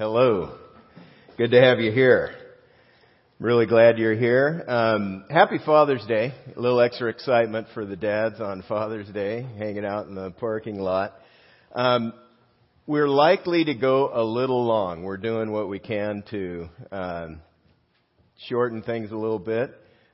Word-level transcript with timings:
Hello. 0.00 0.56
Good 1.36 1.50
to 1.50 1.60
have 1.60 1.78
you 1.78 1.92
here. 1.92 2.30
Really 3.38 3.66
glad 3.66 3.98
you're 3.98 4.14
here. 4.14 4.64
Um, 4.66 5.26
happy 5.28 5.58
Father's 5.66 6.06
Day. 6.06 6.32
A 6.56 6.58
little 6.58 6.80
extra 6.80 7.10
excitement 7.10 7.66
for 7.74 7.84
the 7.84 7.96
dads 7.96 8.40
on 8.40 8.62
Father's 8.66 9.10
Day, 9.10 9.46
hanging 9.58 9.84
out 9.84 10.06
in 10.06 10.14
the 10.14 10.30
parking 10.30 10.78
lot. 10.78 11.12
Um, 11.74 12.14
we're 12.86 13.10
likely 13.10 13.66
to 13.66 13.74
go 13.74 14.10
a 14.14 14.24
little 14.24 14.64
long. 14.64 15.02
We're 15.02 15.18
doing 15.18 15.52
what 15.52 15.68
we 15.68 15.78
can 15.78 16.24
to 16.30 16.70
um, 16.90 17.42
shorten 18.48 18.80
things 18.80 19.10
a 19.10 19.16
little 19.16 19.38
bit, 19.38 19.70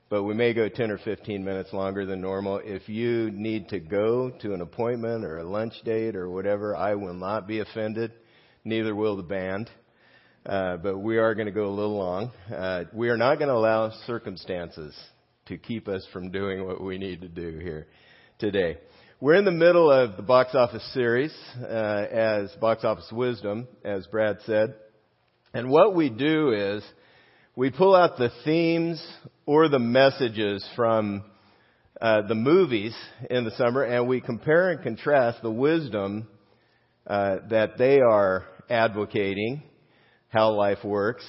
but 0.08 0.24
we 0.24 0.34
may 0.34 0.52
go 0.52 0.68
10 0.68 0.90
or 0.90 0.98
15 0.98 1.44
minutes 1.44 1.72
longer 1.72 2.04
than 2.04 2.20
normal. 2.20 2.60
If 2.64 2.88
you 2.88 3.30
need 3.30 3.68
to 3.68 3.78
go 3.78 4.30
to 4.40 4.52
an 4.52 4.62
appointment 4.62 5.24
or 5.24 5.38
a 5.38 5.44
lunch 5.44 5.74
date 5.84 6.16
or 6.16 6.28
whatever, 6.28 6.74
I 6.74 6.96
will 6.96 7.14
not 7.14 7.46
be 7.46 7.60
offended. 7.60 8.10
Neither 8.66 8.96
will 8.96 9.16
the 9.16 9.22
band. 9.22 9.70
Uh, 10.44 10.76
but 10.78 10.98
we 10.98 11.18
are 11.18 11.36
going 11.36 11.46
to 11.46 11.52
go 11.52 11.68
a 11.68 11.70
little 11.70 11.96
long. 11.96 12.32
Uh, 12.52 12.82
we 12.92 13.10
are 13.10 13.16
not 13.16 13.36
going 13.38 13.46
to 13.46 13.54
allow 13.54 13.92
circumstances 14.08 14.92
to 15.46 15.56
keep 15.56 15.86
us 15.86 16.04
from 16.12 16.32
doing 16.32 16.66
what 16.66 16.82
we 16.82 16.98
need 16.98 17.20
to 17.20 17.28
do 17.28 17.60
here 17.60 17.86
today. 18.40 18.78
We're 19.20 19.36
in 19.36 19.44
the 19.44 19.52
middle 19.52 19.88
of 19.88 20.16
the 20.16 20.24
box 20.24 20.56
office 20.56 20.82
series 20.92 21.32
uh, 21.62 21.64
as 21.64 22.50
box 22.60 22.82
office 22.82 23.08
wisdom, 23.12 23.68
as 23.84 24.04
Brad 24.08 24.38
said. 24.46 24.74
And 25.54 25.70
what 25.70 25.94
we 25.94 26.10
do 26.10 26.50
is 26.50 26.82
we 27.54 27.70
pull 27.70 27.94
out 27.94 28.18
the 28.18 28.32
themes 28.44 29.00
or 29.46 29.68
the 29.68 29.78
messages 29.78 30.68
from 30.74 31.22
uh, 32.00 32.22
the 32.22 32.34
movies 32.34 32.96
in 33.30 33.44
the 33.44 33.52
summer, 33.52 33.84
and 33.84 34.08
we 34.08 34.20
compare 34.20 34.70
and 34.70 34.82
contrast 34.82 35.40
the 35.40 35.52
wisdom 35.52 36.26
uh, 37.06 37.36
that 37.48 37.78
they 37.78 38.00
are 38.00 38.44
advocating, 38.68 39.62
how 40.28 40.52
life 40.52 40.84
works, 40.84 41.24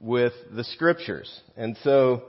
with 0.00 0.32
the 0.52 0.64
scriptures. 0.64 1.30
And 1.56 1.76
so 1.82 2.24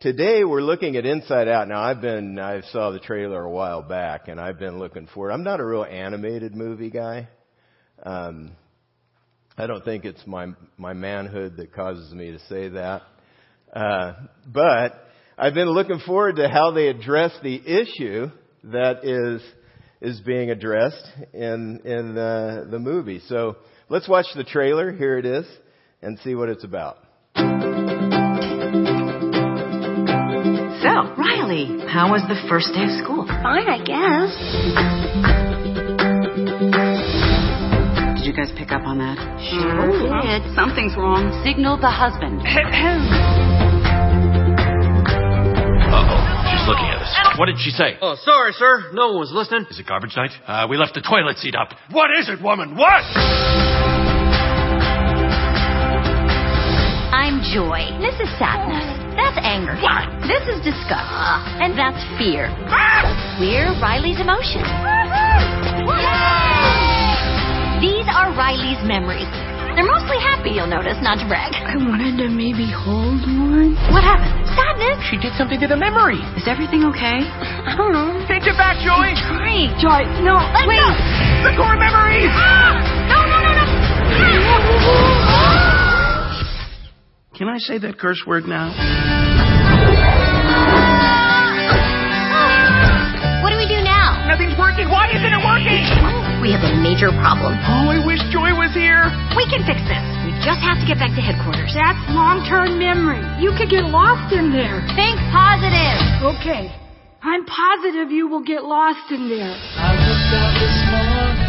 Today 0.00 0.44
we're 0.44 0.62
looking 0.62 0.96
at 0.96 1.04
Inside 1.04 1.46
Out. 1.46 1.68
Now 1.68 1.82
I've 1.82 2.00
been, 2.00 2.38
I 2.38 2.62
saw 2.72 2.90
the 2.90 3.00
trailer 3.00 3.44
a 3.44 3.50
while 3.50 3.82
back 3.82 4.28
and 4.28 4.40
I've 4.40 4.58
been 4.58 4.78
looking 4.78 5.06
for 5.12 5.28
it. 5.28 5.34
I'm 5.34 5.44
not 5.44 5.60
a 5.60 5.64
real 5.64 5.84
animated 5.84 6.54
movie 6.54 6.88
guy. 6.88 7.28
Um, 8.02 8.52
I 9.58 9.66
don't 9.66 9.84
think 9.84 10.06
it's 10.06 10.26
my, 10.26 10.54
my 10.78 10.94
manhood 10.94 11.58
that 11.58 11.74
causes 11.74 12.14
me 12.14 12.30
to 12.30 12.38
say 12.48 12.70
that. 12.70 13.02
Uh, 13.74 14.14
but 14.46 15.06
I've 15.36 15.52
been 15.52 15.68
looking 15.68 16.00
forward 16.06 16.36
to 16.36 16.48
how 16.48 16.70
they 16.70 16.88
address 16.88 17.32
the 17.42 17.56
issue 17.56 18.30
that 18.64 19.04
is, 19.04 19.42
is 20.00 20.20
being 20.20 20.50
addressed 20.50 21.06
in, 21.32 21.80
in 21.84 22.14
the, 22.14 22.66
the 22.70 22.78
movie. 22.78 23.20
So 23.28 23.56
let's 23.88 24.08
watch 24.08 24.26
the 24.34 24.44
trailer. 24.44 24.92
Here 24.92 25.18
it 25.18 25.26
is 25.26 25.46
and 26.02 26.18
see 26.20 26.34
what 26.34 26.48
it's 26.48 26.64
about. 26.64 26.96
So, 27.36 27.42
Riley, 31.16 31.84
how 31.86 32.10
was 32.10 32.22
the 32.28 32.40
first 32.48 32.72
day 32.72 32.84
of 32.84 32.90
school? 33.04 33.26
Fine, 33.26 33.68
I 33.68 33.78
guess. 33.84 34.32
Did 38.16 38.26
you 38.26 38.32
guys 38.32 38.50
pick 38.56 38.72
up 38.72 38.82
on 38.86 38.98
that? 38.98 39.18
Sure 39.52 39.92
oh, 39.92 40.22
did. 40.24 40.54
Something's 40.54 40.96
wrong. 40.96 41.42
Signal 41.44 41.76
the 41.76 41.90
husband. 41.90 42.40
Uh-oh. 45.90 46.20
She's 46.48 46.64
looking 46.68 46.88
at 46.88 46.99
us. 47.30 47.38
What 47.38 47.46
did 47.46 47.58
she 47.58 47.70
say? 47.70 47.96
Oh, 48.00 48.16
sorry, 48.24 48.52
sir. 48.52 48.90
No 48.92 49.08
one 49.12 49.20
was 49.20 49.32
listening. 49.32 49.66
Is 49.70 49.78
it 49.78 49.86
garbage 49.86 50.16
night? 50.16 50.30
Uh, 50.46 50.66
we 50.68 50.76
left 50.76 50.94
the 50.94 51.00
toilet 51.02 51.38
seat 51.38 51.54
up. 51.54 51.70
What 51.90 52.10
is 52.18 52.28
it, 52.28 52.42
woman? 52.42 52.76
What? 52.76 53.02
I'm 57.10 57.42
Joy. 57.54 57.86
This 58.00 58.14
is 58.20 58.28
sadness. 58.38 58.86
That's 59.16 59.38
anger. 59.42 59.74
What? 59.82 60.06
This 60.26 60.42
is 60.48 60.62
disgust. 60.64 61.10
And 61.60 61.76
that's 61.78 62.00
fear. 62.18 62.48
We're 63.40 63.70
Riley's 63.80 64.20
emotions. 64.20 64.66
These 67.80 68.06
are 68.12 68.32
Riley's 68.36 68.82
memories. 68.86 69.49
They're 69.76 69.86
mostly 69.86 70.18
happy, 70.20 70.50
you'll 70.58 70.66
notice, 70.70 70.98
not 71.00 71.18
to 71.22 71.26
brag. 71.30 71.54
I 71.54 71.76
wanted 71.78 72.18
to 72.20 72.28
maybe 72.28 72.66
hold 72.68 73.22
one. 73.24 73.76
What 73.94 74.02
happened? 74.04 74.34
Sadness? 74.52 74.98
She 75.08 75.16
did 75.16 75.32
something 75.38 75.60
to 75.62 75.68
the 75.70 75.76
memory. 75.78 76.18
Is 76.36 76.44
everything 76.50 76.84
okay? 76.92 77.22
I 77.24 77.74
don't 77.78 77.92
know. 77.94 78.18
Take 78.26 78.44
it 78.50 78.56
back, 78.58 78.76
Joy. 78.82 79.14
Trying. 79.14 79.70
Joy, 79.80 80.02
no, 80.26 80.36
Let 80.52 80.66
wait. 80.68 80.82
go. 80.82 80.90
The 81.46 81.52
core 81.56 81.78
memory. 81.78 82.26
Ah! 82.28 82.76
No, 83.08 83.18
no, 83.30 83.38
no, 83.40 83.50
no. 83.56 83.64
Can 87.38 87.48
I 87.48 87.56
say 87.58 87.78
that 87.78 87.96
curse 87.98 88.22
word 88.26 88.44
now? 88.44 88.68
Ah! 88.74 88.90
Ah! 92.34 93.40
What 93.42 93.50
do 93.50 93.56
we 93.56 93.64
do 93.66 93.80
now? 93.80 94.26
Nothing's 94.28 94.58
working. 94.58 94.90
Why 94.90 95.08
isn't 95.08 95.32
it 95.32 95.40
working? 95.40 95.80
We 96.40 96.48
have 96.56 96.64
a 96.64 96.72
major 96.80 97.12
problem. 97.20 97.52
Oh, 97.68 97.92
I 97.92 98.00
wish 98.00 98.16
Joy 98.32 98.56
was 98.56 98.72
here. 98.72 99.12
We 99.36 99.44
can 99.52 99.60
fix 99.68 99.76
this. 99.84 100.00
We 100.24 100.32
just 100.40 100.56
have 100.64 100.80
to 100.80 100.88
get 100.88 100.96
back 100.96 101.12
to 101.12 101.20
headquarters. 101.20 101.76
That's 101.76 102.00
long-term 102.16 102.80
memory. 102.80 103.20
You 103.36 103.52
could 103.60 103.68
get 103.68 103.84
lost 103.84 104.32
in 104.32 104.48
there. 104.48 104.80
Think 104.96 105.20
positive. 105.36 106.00
Okay. 106.32 106.72
I'm 107.20 107.44
positive 107.44 108.08
you 108.08 108.24
will 108.24 108.40
get 108.40 108.64
lost 108.64 109.12
in 109.12 109.28
there. 109.28 109.52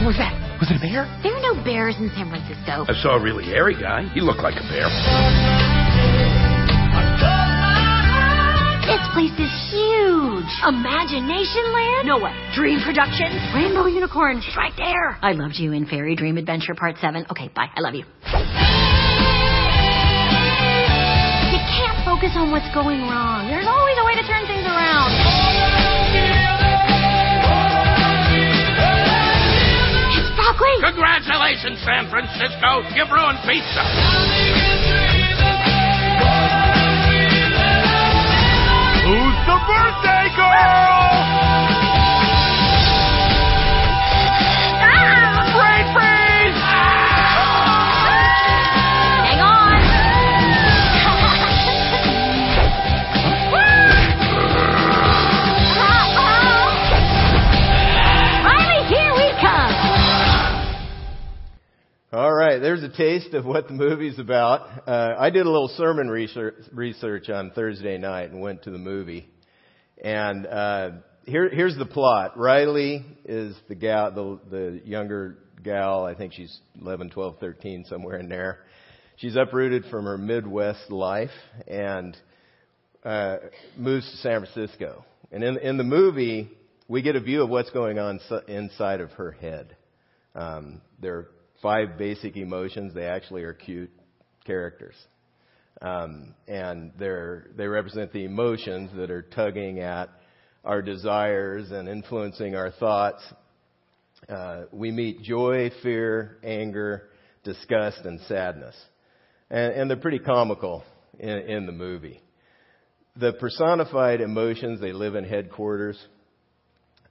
What 0.04 0.12
was 0.12 0.20
that? 0.20 0.36
Was 0.60 0.68
it 0.68 0.76
a 0.76 0.84
bear? 0.84 1.08
There 1.24 1.32
are 1.32 1.46
no 1.56 1.56
bears 1.64 1.96
in 1.96 2.12
San 2.12 2.28
Francisco. 2.28 2.84
I 2.84 2.94
saw 3.00 3.16
a 3.16 3.22
really 3.24 3.48
hairy 3.48 3.80
guy. 3.80 4.12
He 4.12 4.20
looked 4.20 4.44
like 4.44 4.60
a 4.60 4.66
bear. 4.68 4.92
This 8.84 9.00
place 9.16 9.32
is 9.40 9.54
huge. 10.42 10.52
Imagination 10.68 11.74
Land? 11.74 12.08
No 12.08 12.20
way. 12.20 12.34
Dream 12.56 12.80
Productions? 12.84 13.36
Rainbow 13.54 13.86
Unicorn? 13.86 14.42
She's 14.42 14.56
right 14.56 14.74
there. 14.78 15.18
I 15.22 15.34
loved 15.34 15.56
you 15.58 15.72
in 15.74 15.86
Fairy 15.86 16.16
Dream 16.16 16.38
Adventure 16.38 16.76
Part 16.76 16.98
7. 17.00 17.26
Okay, 17.32 17.50
bye. 17.56 17.70
I 17.76 17.82
love 17.82 17.94
you. 17.94 18.06
You 21.52 21.60
can't 21.70 21.98
focus 22.06 22.32
on 22.36 22.52
what's 22.52 22.70
going 22.74 23.02
wrong. 23.02 23.48
There's 23.48 23.68
always 23.68 23.98
a 23.98 24.06
way 24.06 24.16
to 24.16 24.24
turn 24.28 24.46
things 24.48 24.66
around. 24.66 25.12
It's 30.12 30.32
Broadway. 30.36 30.76
Congratulations, 30.82 31.80
San 31.86 32.10
Francisco. 32.10 32.82
You've 32.96 33.12
ruined 33.12 33.40
pizza. 33.46 35.11
All 62.14 62.34
right, 62.34 62.60
there's 62.60 62.84
a 62.84 62.90
taste 62.90 63.34
of 63.34 63.46
what 63.46 63.68
the 63.68 63.74
movie's 63.74 64.20
about. 64.20 64.86
Uh, 64.86 65.16
I 65.18 65.30
did 65.30 65.46
a 65.46 65.50
little 65.50 65.70
sermon 65.70 66.10
research, 66.10 66.56
research 66.74 67.30
on 67.30 67.52
Thursday 67.52 67.98
night 67.98 68.32
and 68.32 68.42
went 68.42 68.64
to 68.64 68.70
the 68.70 68.78
movie. 68.78 69.30
And 70.02 70.48
uh, 70.48 70.90
here, 71.26 71.48
here's 71.50 71.78
the 71.78 71.86
plot. 71.86 72.38
Riley 72.38 73.06
is 73.24 73.56
the 73.68 73.76
gal, 73.76 74.12
the, 74.12 74.40
the 74.50 74.82
younger 74.84 75.38
gal. 75.64 76.04
I 76.06 76.16
think 76.16 76.34
she's 76.34 76.60
11, 76.82 77.12
12, 77.12 77.38
13, 77.40 77.86
somewhere 77.86 78.18
in 78.18 78.28
there. 78.28 78.60
She's 79.18 79.36
uprooted 79.36 79.86
from 79.92 80.06
her 80.06 80.18
Midwest 80.18 80.90
life 80.90 81.30
and 81.68 82.18
uh, 83.04 83.38
moves 83.78 84.10
to 84.10 84.18
San 84.18 84.42
Francisco. 84.46 85.06
And 85.32 85.44
in, 85.44 85.58
in 85.60 85.78
the 85.78 85.84
movie, 85.84 86.50
we 86.88 87.04
get 87.04 87.16
a 87.16 87.22
view 87.22 87.44
of 87.44 87.50
what's 87.50 87.70
going 87.70 88.00
on 88.00 88.20
inside 88.48 89.00
of 89.00 89.12
her 89.12 89.32
head. 89.32 89.76
Um, 90.34 90.82
there 91.00 91.16
are 91.18 91.28
five 91.62 92.00
basic 92.00 92.36
emotions. 92.36 92.96
They 92.96 93.06
actually 93.06 93.44
are 93.44 93.54
cute 93.54 93.92
characters. 94.46 94.96
Um, 95.82 96.36
and 96.48 96.92
they 97.00 97.68
represent 97.68 98.14
the 98.14 98.24
emotions 98.24 98.92
that 98.96 99.10
are 99.10 99.24
tugging 99.24 99.80
at 99.80 100.10
our 100.64 100.82
desires 100.82 101.72
and 101.72 101.90
influencing 101.90 102.56
our 102.56 102.72
thoughts. 102.72 103.24
Uh, 104.30 104.64
we 104.72 104.92
meet 104.92 105.24
joy, 105.24 105.72
fear, 105.82 106.38
anger, 106.44 107.10
disgust, 107.44 108.02
and 108.06 108.20
sadness. 108.22 108.76
And, 109.50 109.74
and 109.74 109.90
they're 109.90 109.98
pretty 109.98 110.20
comical 110.20 110.84
in, 111.20 111.30
in 111.30 111.66
the 111.66 111.72
movie. 111.72 112.22
The 113.16 113.34
personified 113.34 114.22
emotions, 114.22 114.80
they 114.80 114.94
live 114.94 115.16
in 115.16 115.26
headquarters, 115.26 115.98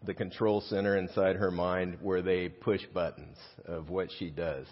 the 0.07 0.15
control 0.15 0.63
center 0.63 0.97
inside 0.97 1.37
her 1.37 1.51
mind 1.51 1.99
where 2.01 2.23
they 2.23 2.49
push 2.49 2.81
buttons 2.95 3.37
of 3.67 3.91
what 3.91 4.09
she 4.19 4.31
does 4.31 4.67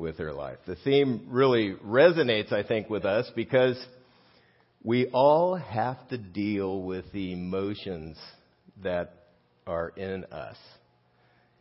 with 0.00 0.18
her 0.18 0.32
life. 0.32 0.58
The 0.66 0.76
theme 0.76 1.26
really 1.28 1.74
resonates, 1.84 2.52
I 2.52 2.64
think, 2.64 2.90
with 2.90 3.04
us 3.04 3.30
because 3.36 3.78
we 4.82 5.06
all 5.08 5.54
have 5.54 6.08
to 6.08 6.18
deal 6.18 6.82
with 6.82 7.04
the 7.12 7.32
emotions 7.32 8.16
that 8.82 9.14
are 9.66 9.90
in 9.90 10.24
us. 10.24 10.56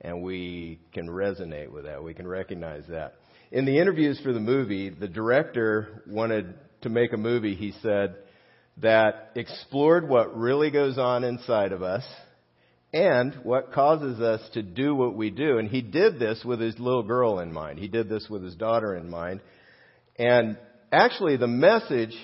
And 0.02 0.24
we 0.24 0.80
can 0.94 1.08
resonate 1.08 1.70
with 1.70 1.84
that. 1.84 2.02
We 2.02 2.14
can 2.14 2.28
recognize 2.28 2.84
that. 2.88 3.16
In 3.52 3.66
the 3.66 3.78
interviews 3.78 4.20
for 4.24 4.32
the 4.32 4.40
movie, 4.40 4.90
the 4.90 5.08
director 5.08 6.04
wanted 6.08 6.54
to 6.82 6.90
make 6.90 7.12
a 7.12 7.18
movie, 7.18 7.56
he 7.56 7.74
said, 7.82 8.16
that 8.78 9.32
explored 9.36 10.08
what 10.08 10.38
really 10.38 10.72
goes 10.72 10.98
on 10.98 11.26
inside 11.26 11.74
of 11.74 11.84
us 11.84 12.04
and 12.92 13.36
what 13.44 13.72
causes 13.72 14.20
us 14.20 14.42
to 14.54 14.64
do 14.64 14.96
what 14.96 15.16
we 15.16 15.30
do. 15.30 15.58
And 15.58 15.70
he 15.70 15.82
did 15.82 16.20
this 16.20 16.44
with 16.44 16.60
his 16.60 16.78
little 16.80 17.04
girl 17.04 17.40
in 17.40 17.54
mind. 17.54 17.80
He 17.80 17.88
did 17.88 18.10
this 18.10 18.28
with 18.30 18.44
his 18.44 18.56
daughter 18.56 18.96
in 18.96 19.10
mind. 19.10 19.42
And 20.18 20.58
actually, 20.92 21.38
the 21.38 21.48
message, 21.48 22.16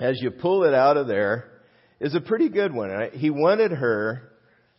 as 0.00 0.18
you 0.20 0.30
pull 0.30 0.64
it 0.64 0.74
out 0.74 0.96
of 0.96 1.06
there, 1.06 1.50
is 2.00 2.14
a 2.14 2.20
pretty 2.20 2.48
good 2.48 2.74
one. 2.74 2.90
He 3.12 3.30
wanted 3.30 3.72
her, 3.72 4.32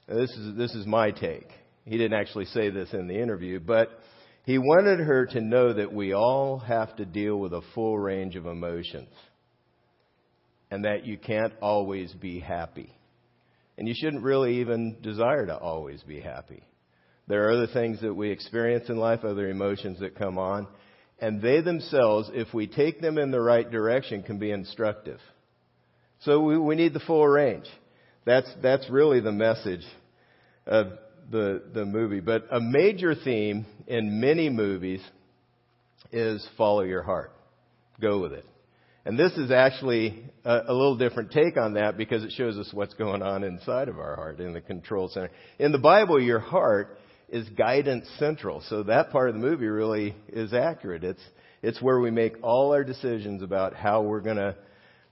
this 0.08 0.32
is, 0.32 0.58
this 0.58 0.76
is 0.76 0.86
my 0.86 1.12
take. 1.12 1.48
He 1.86 1.98
didn't 1.98 2.20
actually 2.20 2.46
say 2.46 2.70
this 2.70 2.94
in 2.94 3.08
the 3.08 3.20
interview, 3.20 3.60
but 3.60 3.90
he 4.46 4.58
wanted 4.58 5.00
her 5.00 5.26
to 5.28 5.42
know 5.42 5.74
that 5.74 5.94
we 5.94 6.14
all 6.14 6.60
have 6.60 6.96
to 6.98 7.06
deal 7.06 7.38
with 7.38 7.54
a 7.54 7.62
full 7.74 7.98
range 7.98 8.36
of 8.36 8.46
emotions 8.46 9.10
and 10.72 10.86
that 10.86 11.06
you 11.06 11.18
can't 11.18 11.54
always 11.62 12.12
be 12.14 12.40
happy. 12.40 12.94
And 13.80 13.88
you 13.88 13.96
shouldn't 13.98 14.24
really 14.24 14.60
even 14.60 14.98
desire 15.02 15.46
to 15.46 15.58
always 15.58 16.04
be 16.04 16.20
happy. 16.20 16.62
There 17.28 17.48
are 17.48 17.54
other 17.54 17.68
things 17.68 18.02
that 18.02 18.14
we 18.14 18.30
experience 18.30 18.90
in 18.90 18.98
life, 18.98 19.24
other 19.24 19.50
emotions 19.50 20.02
that 20.02 20.16
come 20.18 20.38
on, 20.38 20.68
and 21.20 21.42
they 21.42 21.62
themselves, 21.62 22.30
if 22.34 22.54
we 22.54 22.68
take 22.68 23.00
them 23.00 23.18
in 23.18 23.32
the 23.32 23.40
right 23.40 23.70
direction, 23.72 24.22
can 24.22 24.38
be 24.38 24.52
instructive. 24.52 25.20
So 26.24 26.42
we, 26.42 26.58
we 26.58 26.76
need 26.76 26.94
the 26.94 27.00
full 27.00 27.26
range. 27.26 27.68
That's, 28.26 28.52
that's 28.62 28.90
really 28.90 29.22
the 29.22 29.32
message 29.32 29.86
of 30.68 30.88
the, 31.32 31.64
the 31.74 31.86
movie. 31.86 32.20
But 32.20 32.48
a 32.52 32.60
major 32.60 33.16
theme 33.16 33.66
in 33.88 34.20
many 34.20 34.50
movies 34.50 35.02
is 36.12 36.46
follow 36.58 36.82
your 36.82 37.04
heart. 37.04 37.32
Go 38.02 38.20
with 38.20 38.34
it. 38.34 38.46
And 39.10 39.18
this 39.18 39.32
is 39.38 39.50
actually 39.50 40.24
a, 40.46 40.66
a, 40.68 40.72
little 40.72 40.96
different 40.96 41.32
take 41.32 41.58
on 41.58 41.74
that 41.74 41.98
because 41.98 42.24
it 42.24 42.32
shows 42.32 42.60
us 42.60 42.70
what's 42.72 42.94
going 42.94 43.24
on 43.24 43.44
inside 43.44 43.90
of 43.90 43.98
our 43.98 44.16
heart 44.16 44.40
in 44.40 44.54
the 44.54 44.62
control 44.62 45.10
center. 45.10 45.32
In 45.58 45.72
the 45.72 45.80
Bible, 45.80 46.22
your 46.22 46.38
heart 46.38 47.00
is 47.28 47.50
guidance 47.50 48.08
central. 48.20 48.62
So 48.70 48.84
that 48.84 49.10
part 49.10 49.30
of 49.30 49.34
the 49.34 49.42
movie 49.42 49.66
really 49.66 50.16
is 50.28 50.54
accurate. 50.54 51.04
It's, 51.04 51.24
it's 51.64 51.82
where 51.82 52.00
we 52.00 52.12
make 52.12 52.34
all 52.44 52.72
our 52.72 52.84
decisions 52.84 53.42
about 53.42 53.74
how 53.74 54.04
we're 54.04 54.22
gonna, 54.22 54.56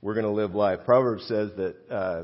we're 0.03 0.13
gonna 0.13 0.31
live 0.31 0.53
life. 0.53 0.81
Proverbs 0.85 1.23
says 1.27 1.49
that, 1.57 1.75
uh, 1.89 2.23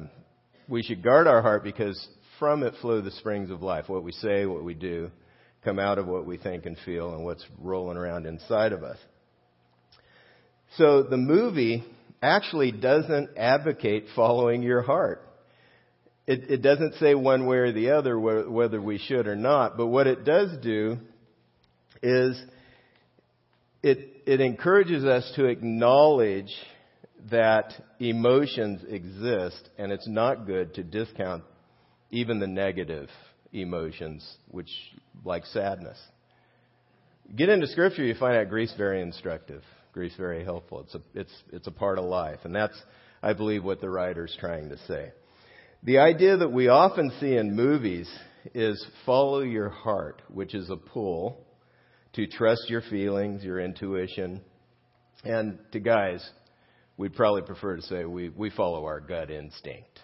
we 0.68 0.84
should 0.84 1.02
guard 1.02 1.26
our 1.26 1.42
heart 1.42 1.64
because 1.64 2.08
from 2.38 2.62
it 2.62 2.76
flow 2.82 3.02
the 3.02 3.10
springs 3.10 3.50
of 3.50 3.64
life. 3.64 3.90
What 3.90 4.04
we 4.04 4.12
say, 4.12 4.46
what 4.46 4.64
we 4.64 4.76
do, 4.76 5.10
come 5.64 5.80
out 5.80 5.98
of 5.98 6.06
what 6.06 6.28
we 6.28 6.38
think 6.38 6.68
and 6.68 6.78
feel 6.86 7.16
and 7.16 7.26
what's 7.26 7.44
rolling 7.58 7.98
around 7.98 8.28
inside 8.28 8.74
of 8.74 8.84
us. 8.84 9.00
So 10.78 11.04
the 11.04 11.18
movie 11.18 11.84
actually 12.22 12.72
doesn't 12.72 13.38
advocate 13.38 14.06
following 14.16 14.64
your 14.64 14.82
heart. 14.82 15.28
It, 16.26 16.50
it, 16.50 16.62
doesn't 16.62 16.96
say 16.96 17.16
one 17.16 17.46
way 17.48 17.58
or 17.58 17.74
the 17.74 17.92
other 17.92 18.18
whether 18.18 18.82
we 18.82 18.98
should 18.98 19.28
or 19.28 19.36
not, 19.36 19.76
but 19.76 19.88
what 19.88 20.08
it 20.08 20.24
does 20.24 20.58
do 20.64 20.98
is 22.02 22.42
it, 23.84 24.24
it 24.26 24.40
encourages 24.40 25.04
us 25.04 25.30
to 25.36 25.46
acknowledge 25.46 26.52
that 27.30 27.74
emotions 28.00 28.82
exist 28.88 29.70
and 29.78 29.92
it's 29.92 30.08
not 30.08 30.46
good 30.46 30.74
to 30.76 30.84
discount 30.84 31.44
even 32.10 32.40
the 32.40 32.48
negative 32.48 33.10
emotions, 33.52 34.26
which, 34.48 34.70
like 35.26 35.46
sadness. 35.48 36.00
Get 37.36 37.50
into 37.50 37.68
scripture, 37.68 38.04
you 38.04 38.16
find 38.16 38.38
out 38.38 38.50
grief's 38.50 38.76
very 38.78 39.02
instructive. 39.02 39.64
Grief's 39.94 40.16
very 40.18 40.44
helpful. 40.44 40.82
It's 40.82 40.96
a, 40.96 41.02
it's, 41.14 41.34
it's 41.52 41.68
a 41.68 41.72
part 41.72 42.00
of 42.00 42.06
life. 42.06 42.40
And 42.44 42.54
that's, 42.54 42.78
I 43.22 43.34
believe, 43.34 43.64
what 43.64 43.80
the 43.80 43.90
writer's 43.90 44.36
trying 44.40 44.70
to 44.70 44.78
say. 44.88 45.12
The 45.84 46.00
idea 46.00 46.38
that 46.38 46.52
we 46.52 46.68
often 46.68 47.12
see 47.20 47.36
in 47.36 47.56
movies 47.56 48.10
is 48.54 48.86
follow 49.06 49.42
your 49.42 49.70
heart, 49.70 50.22
which 50.30 50.56
is 50.56 50.70
a 50.70 50.76
pull 50.76 51.46
to 52.14 52.28
trust 52.28 52.70
your 52.70 52.82
feelings, 52.82 53.44
your 53.44 53.60
intuition. 53.60 54.42
And 55.24 55.60
to 55.72 55.80
guys, 55.80 56.28
we'd 56.98 57.14
probably 57.14 57.44
prefer 57.44 57.76
to 57.76 57.82
say 57.84 58.06
we, 58.06 58.30
we 58.30 58.50
follow 58.50 58.86
our 58.86 59.00
gut 59.00 59.30
instinct. 59.30 60.00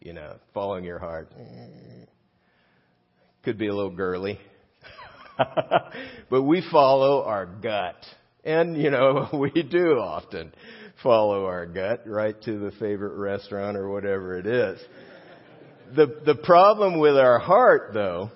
You 0.00 0.14
know, 0.14 0.36
following 0.54 0.84
your 0.84 0.98
heart. 0.98 1.32
Eh, 1.38 2.06
could 3.42 3.58
be 3.58 3.68
a 3.68 3.74
little 3.74 3.94
girly. 3.94 4.38
but 6.30 6.42
we 6.42 6.62
follow 6.70 7.22
our 7.24 7.46
gut. 7.46 7.96
And, 8.44 8.76
you 8.76 8.90
know, 8.90 9.28
we 9.32 9.62
do 9.62 9.98
often 9.98 10.52
follow 11.02 11.46
our 11.46 11.66
gut 11.66 12.02
right 12.06 12.40
to 12.42 12.58
the 12.58 12.72
favorite 12.72 13.16
restaurant 13.16 13.76
or 13.76 13.88
whatever 13.90 14.38
it 14.38 14.46
is. 14.46 14.80
The, 15.94 16.20
the 16.24 16.36
problem 16.36 17.00
with 17.00 17.16
our 17.16 17.38
heart, 17.38 17.90
though, 17.92 18.30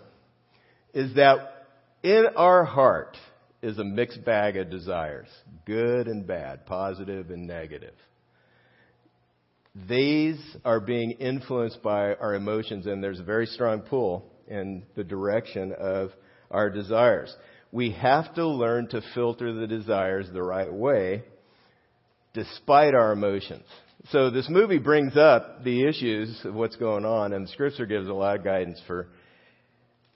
is 0.92 1.14
that 1.14 1.66
in 2.02 2.26
our 2.36 2.64
heart 2.64 3.16
is 3.62 3.78
a 3.78 3.84
mixed 3.84 4.24
bag 4.24 4.56
of 4.56 4.70
desires, 4.70 5.28
good 5.64 6.08
and 6.08 6.26
bad, 6.26 6.66
positive 6.66 7.30
and 7.30 7.46
negative. 7.46 7.94
These 9.88 10.38
are 10.64 10.80
being 10.80 11.12
influenced 11.12 11.82
by 11.82 12.14
our 12.14 12.34
emotions, 12.34 12.86
and 12.86 13.02
there's 13.02 13.20
a 13.20 13.24
very 13.24 13.46
strong 13.46 13.80
pull 13.80 14.30
in 14.46 14.84
the 14.94 15.04
direction 15.04 15.72
of 15.72 16.10
our 16.50 16.70
desires 16.70 17.34
we 17.74 17.90
have 17.90 18.32
to 18.36 18.46
learn 18.46 18.86
to 18.86 19.02
filter 19.14 19.52
the 19.52 19.66
desires 19.66 20.28
the 20.32 20.40
right 20.40 20.72
way 20.72 21.24
despite 22.32 22.94
our 22.94 23.10
emotions. 23.10 23.64
So 24.10 24.30
this 24.30 24.48
movie 24.48 24.78
brings 24.78 25.16
up 25.16 25.64
the 25.64 25.84
issues 25.84 26.40
of 26.44 26.54
what's 26.54 26.76
going 26.76 27.04
on 27.04 27.32
and 27.32 27.48
scripture 27.48 27.84
gives 27.84 28.06
a 28.06 28.12
lot 28.12 28.36
of 28.36 28.44
guidance 28.44 28.80
for 28.86 29.08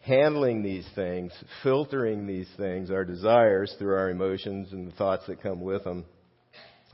handling 0.02 0.62
these 0.62 0.86
things, 0.94 1.32
filtering 1.64 2.28
these 2.28 2.48
things, 2.56 2.92
our 2.92 3.04
desires 3.04 3.74
through 3.76 3.96
our 3.96 4.10
emotions 4.10 4.72
and 4.72 4.86
the 4.86 4.94
thoughts 4.94 5.26
that 5.26 5.42
come 5.42 5.60
with 5.60 5.82
them, 5.82 6.04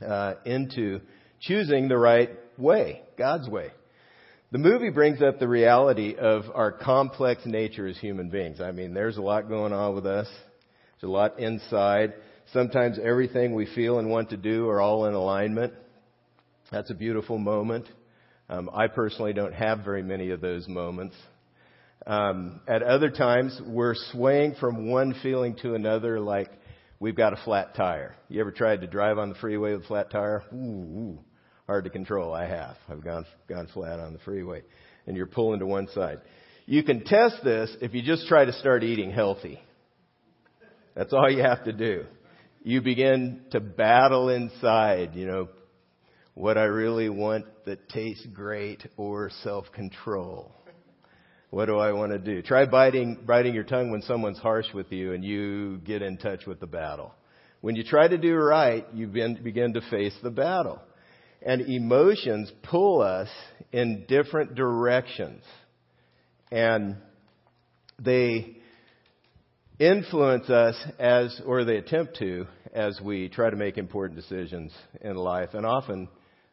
uh, 0.03 0.33
into 0.45 0.99
choosing 1.41 1.87
the 1.87 1.97
right 1.97 2.31
way, 2.57 3.03
God's 3.19 3.47
way. 3.47 3.69
The 4.51 4.57
movie 4.57 4.89
brings 4.89 5.21
up 5.21 5.37
the 5.37 5.47
reality 5.47 6.15
of 6.15 6.45
our 6.55 6.71
complex 6.71 7.43
nature 7.45 7.85
as 7.85 7.99
human 7.99 8.29
beings. 8.29 8.59
I 8.61 8.71
mean, 8.71 8.95
there's 8.95 9.17
a 9.17 9.21
lot 9.21 9.47
going 9.47 9.71
on 9.71 9.93
with 9.93 10.07
us. 10.07 10.27
There's 10.95 11.09
a 11.09 11.13
lot 11.13 11.39
inside. 11.39 12.13
Sometimes 12.53 12.99
everything 13.01 13.53
we 13.53 13.65
feel 13.65 13.99
and 13.99 14.09
want 14.09 14.29
to 14.29 14.37
do 14.37 14.69
are 14.69 14.79
all 14.79 15.05
in 15.05 15.13
alignment. 15.13 15.73
That's 16.71 16.89
a 16.89 16.95
beautiful 16.95 17.37
moment. 17.37 17.87
Um, 18.49 18.69
I 18.73 18.87
personally 18.87 19.33
don't 19.33 19.53
have 19.53 19.83
very 19.83 20.03
many 20.03 20.29
of 20.29 20.41
those 20.41 20.67
moments. 20.67 21.15
Um, 22.05 22.61
at 22.67 22.83
other 22.83 23.09
times, 23.09 23.59
we're 23.65 23.95
swaying 24.11 24.55
from 24.59 24.89
one 24.89 25.15
feeling 25.23 25.55
to 25.63 25.73
another 25.73 26.19
like 26.19 26.51
we've 26.99 27.15
got 27.15 27.33
a 27.33 27.37
flat 27.43 27.75
tire. 27.75 28.15
You 28.29 28.41
ever 28.41 28.51
tried 28.51 28.81
to 28.81 28.87
drive 28.87 29.17
on 29.17 29.29
the 29.29 29.35
freeway 29.35 29.73
with 29.73 29.83
a 29.83 29.87
flat 29.87 30.11
tire? 30.11 30.43
Ooh, 30.53 30.55
ooh, 30.55 31.19
hard 31.65 31.85
to 31.85 31.89
control. 31.89 32.33
I 32.33 32.45
have. 32.45 32.77
I've 32.87 33.03
gone, 33.03 33.25
gone 33.47 33.67
flat 33.73 33.99
on 33.99 34.13
the 34.13 34.19
freeway. 34.19 34.61
And 35.07 35.17
you're 35.17 35.25
pulling 35.25 35.59
to 35.59 35.65
one 35.65 35.87
side. 35.89 36.19
You 36.67 36.83
can 36.83 37.03
test 37.03 37.43
this 37.43 37.75
if 37.81 37.93
you 37.93 38.01
just 38.03 38.27
try 38.27 38.45
to 38.45 38.53
start 38.53 38.83
eating 38.83 39.11
healthy. 39.11 39.59
That's 40.95 41.13
all 41.13 41.29
you 41.29 41.41
have 41.41 41.65
to 41.65 41.73
do. 41.73 42.05
You 42.63 42.81
begin 42.81 43.41
to 43.51 43.59
battle 43.59 44.29
inside, 44.29 45.13
you 45.13 45.25
know, 45.25 45.49
what 46.33 46.57
I 46.57 46.63
really 46.63 47.09
want 47.09 47.45
that 47.65 47.89
tastes 47.89 48.25
great 48.33 48.83
or 48.97 49.29
self-control. 49.43 50.51
What 51.49 51.67
do 51.67 51.77
I 51.77 51.91
want 51.91 52.11
to 52.11 52.17
do? 52.17 52.41
Try 52.41 52.65
biting, 52.65 53.19
biting 53.25 53.53
your 53.53 53.63
tongue 53.63 53.91
when 53.91 54.01
someone's 54.01 54.39
harsh 54.39 54.65
with 54.73 54.91
you 54.91 55.13
and 55.13 55.23
you 55.23 55.77
get 55.85 56.01
in 56.01 56.17
touch 56.17 56.45
with 56.45 56.59
the 56.59 56.67
battle. 56.67 57.13
When 57.61 57.75
you 57.75 57.83
try 57.83 58.07
to 58.07 58.17
do 58.17 58.35
right, 58.35 58.85
you 58.93 59.07
begin 59.07 59.73
to 59.73 59.81
face 59.89 60.15
the 60.21 60.31
battle. 60.31 60.81
And 61.41 61.61
emotions 61.61 62.51
pull 62.63 63.01
us 63.01 63.29
in 63.71 64.05
different 64.07 64.55
directions. 64.55 65.43
And 66.51 66.97
they 67.99 68.57
influence 69.79 70.49
us 70.49 70.75
as, 70.99 71.41
or 71.45 71.63
they 71.63 71.77
attempt 71.77 72.17
to, 72.19 72.47
as 72.73 72.99
we 73.01 73.29
try 73.29 73.49
to 73.49 73.55
make 73.55 73.77
important 73.77 74.19
decisions 74.19 74.71
in 75.01 75.15
life. 75.15 75.49
And 75.53 75.65
often 75.65 76.07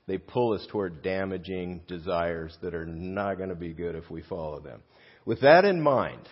they 0.07 0.19
pull 0.19 0.55
us 0.55 0.67
toward 0.71 1.03
damaging 1.03 1.83
desires 1.87 2.57
that 2.63 2.75
are 2.75 2.87
not 2.87 3.37
going 3.37 3.51
to 3.51 3.55
be 3.55 3.73
good 3.73 3.95
if 3.95 4.11
we 4.11 4.23
follow 4.23 4.61
them. 4.61 4.83
With 5.25 5.41
that 5.43 5.65
in 5.65 5.81
mind, 5.81 6.29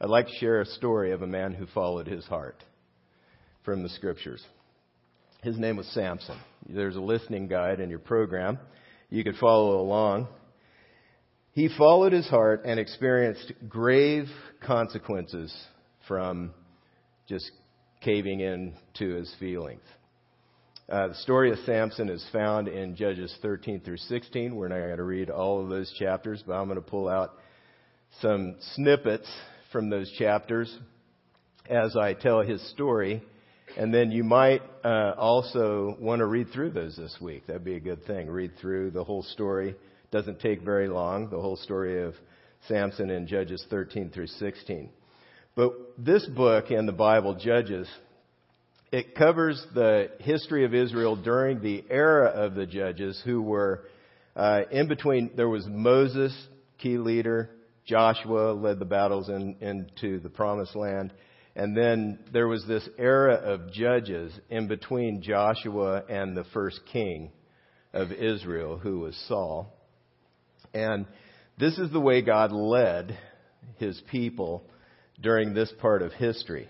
I'd 0.00 0.10
like 0.10 0.26
to 0.26 0.34
share 0.40 0.60
a 0.60 0.66
story 0.66 1.12
of 1.12 1.22
a 1.22 1.26
man 1.26 1.54
who 1.54 1.66
followed 1.66 2.06
his 2.06 2.26
heart. 2.26 2.62
from 3.64 3.82
the 3.82 3.88
scriptures. 3.88 4.44
His 5.42 5.58
name 5.58 5.76
was 5.76 5.86
Samson. 5.88 6.38
There's 6.68 6.96
a 6.96 7.00
listening 7.00 7.48
guide 7.48 7.80
in 7.80 7.90
your 7.90 7.98
program. 7.98 8.58
You 9.10 9.24
could 9.24 9.36
follow 9.36 9.80
along. 9.80 10.28
He 11.52 11.68
followed 11.76 12.12
his 12.12 12.28
heart 12.28 12.62
and 12.64 12.78
experienced 12.78 13.52
grave 13.68 14.26
consequences 14.66 15.54
from 16.06 16.52
just 17.28 17.50
caving 18.00 18.40
in 18.40 18.74
to 18.98 19.14
his 19.14 19.34
feelings. 19.38 19.82
Uh, 20.86 21.08
the 21.08 21.14
story 21.14 21.50
of 21.50 21.58
Samson 21.60 22.10
is 22.10 22.24
found 22.30 22.68
in 22.68 22.94
Judges 22.94 23.34
13 23.40 23.80
through 23.80 23.96
16. 23.96 24.54
We're 24.54 24.68
not 24.68 24.76
going 24.76 24.96
to 24.98 25.02
read 25.02 25.30
all 25.30 25.62
of 25.62 25.70
those 25.70 25.90
chapters, 25.98 26.42
but 26.46 26.52
I'm 26.52 26.66
going 26.66 26.76
to 26.76 26.82
pull 26.82 27.08
out 27.08 27.38
some 28.20 28.56
snippets 28.74 29.28
from 29.72 29.88
those 29.88 30.12
chapters 30.18 30.76
as 31.70 31.96
I 31.96 32.12
tell 32.12 32.42
his 32.42 32.60
story. 32.70 33.22
And 33.78 33.94
then 33.94 34.10
you 34.10 34.24
might 34.24 34.60
uh, 34.84 35.14
also 35.16 35.96
want 35.98 36.20
to 36.20 36.26
read 36.26 36.48
through 36.52 36.70
those 36.70 36.96
this 36.96 37.16
week. 37.18 37.46
That'd 37.46 37.64
be 37.64 37.76
a 37.76 37.80
good 37.80 38.04
thing. 38.06 38.28
Read 38.28 38.52
through 38.60 38.90
the 38.90 39.02
whole 39.02 39.22
story. 39.22 39.74
Doesn't 40.10 40.38
take 40.40 40.60
very 40.60 40.88
long. 40.88 41.30
The 41.30 41.40
whole 41.40 41.56
story 41.56 42.02
of 42.02 42.14
Samson 42.68 43.08
in 43.08 43.26
Judges 43.26 43.64
13 43.70 44.10
through 44.10 44.26
16. 44.26 44.90
But 45.56 45.72
this 45.96 46.26
book 46.26 46.72
in 46.72 46.86
the 46.86 46.92
Bible, 46.92 47.34
Judges, 47.36 47.88
it 48.90 49.14
covers 49.14 49.64
the 49.72 50.10
history 50.18 50.64
of 50.64 50.74
Israel 50.74 51.14
during 51.14 51.60
the 51.60 51.84
era 51.88 52.26
of 52.28 52.54
the 52.54 52.66
judges 52.66 53.20
who 53.24 53.40
were 53.40 53.84
uh, 54.34 54.62
in 54.72 54.88
between. 54.88 55.30
There 55.36 55.48
was 55.48 55.64
Moses, 55.68 56.36
key 56.78 56.98
leader. 56.98 57.50
Joshua 57.86 58.52
led 58.52 58.80
the 58.80 58.84
battles 58.84 59.28
in, 59.28 59.56
into 59.60 60.18
the 60.18 60.28
promised 60.28 60.74
land. 60.74 61.12
And 61.54 61.76
then 61.76 62.18
there 62.32 62.48
was 62.48 62.66
this 62.66 62.88
era 62.98 63.34
of 63.34 63.72
judges 63.72 64.32
in 64.50 64.66
between 64.66 65.22
Joshua 65.22 66.02
and 66.08 66.36
the 66.36 66.44
first 66.52 66.80
king 66.92 67.30
of 67.92 68.10
Israel, 68.10 68.76
who 68.76 69.00
was 69.00 69.16
Saul. 69.28 69.72
And 70.72 71.06
this 71.60 71.78
is 71.78 71.92
the 71.92 72.00
way 72.00 72.22
God 72.22 72.50
led 72.50 73.16
his 73.76 74.02
people 74.10 74.64
during 75.20 75.54
this 75.54 75.72
part 75.80 76.02
of 76.02 76.12
history. 76.12 76.68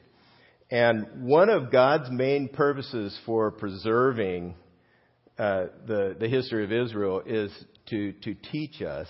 And 0.70 1.26
one 1.26 1.50
of 1.50 1.70
God's 1.70 2.10
main 2.10 2.48
purposes 2.48 3.18
for 3.26 3.50
preserving 3.50 4.54
uh, 5.38 5.66
the, 5.86 6.16
the 6.18 6.28
history 6.28 6.64
of 6.64 6.72
Israel 6.72 7.22
is 7.24 7.52
to, 7.90 8.12
to 8.12 8.34
teach 8.34 8.82
us 8.82 9.08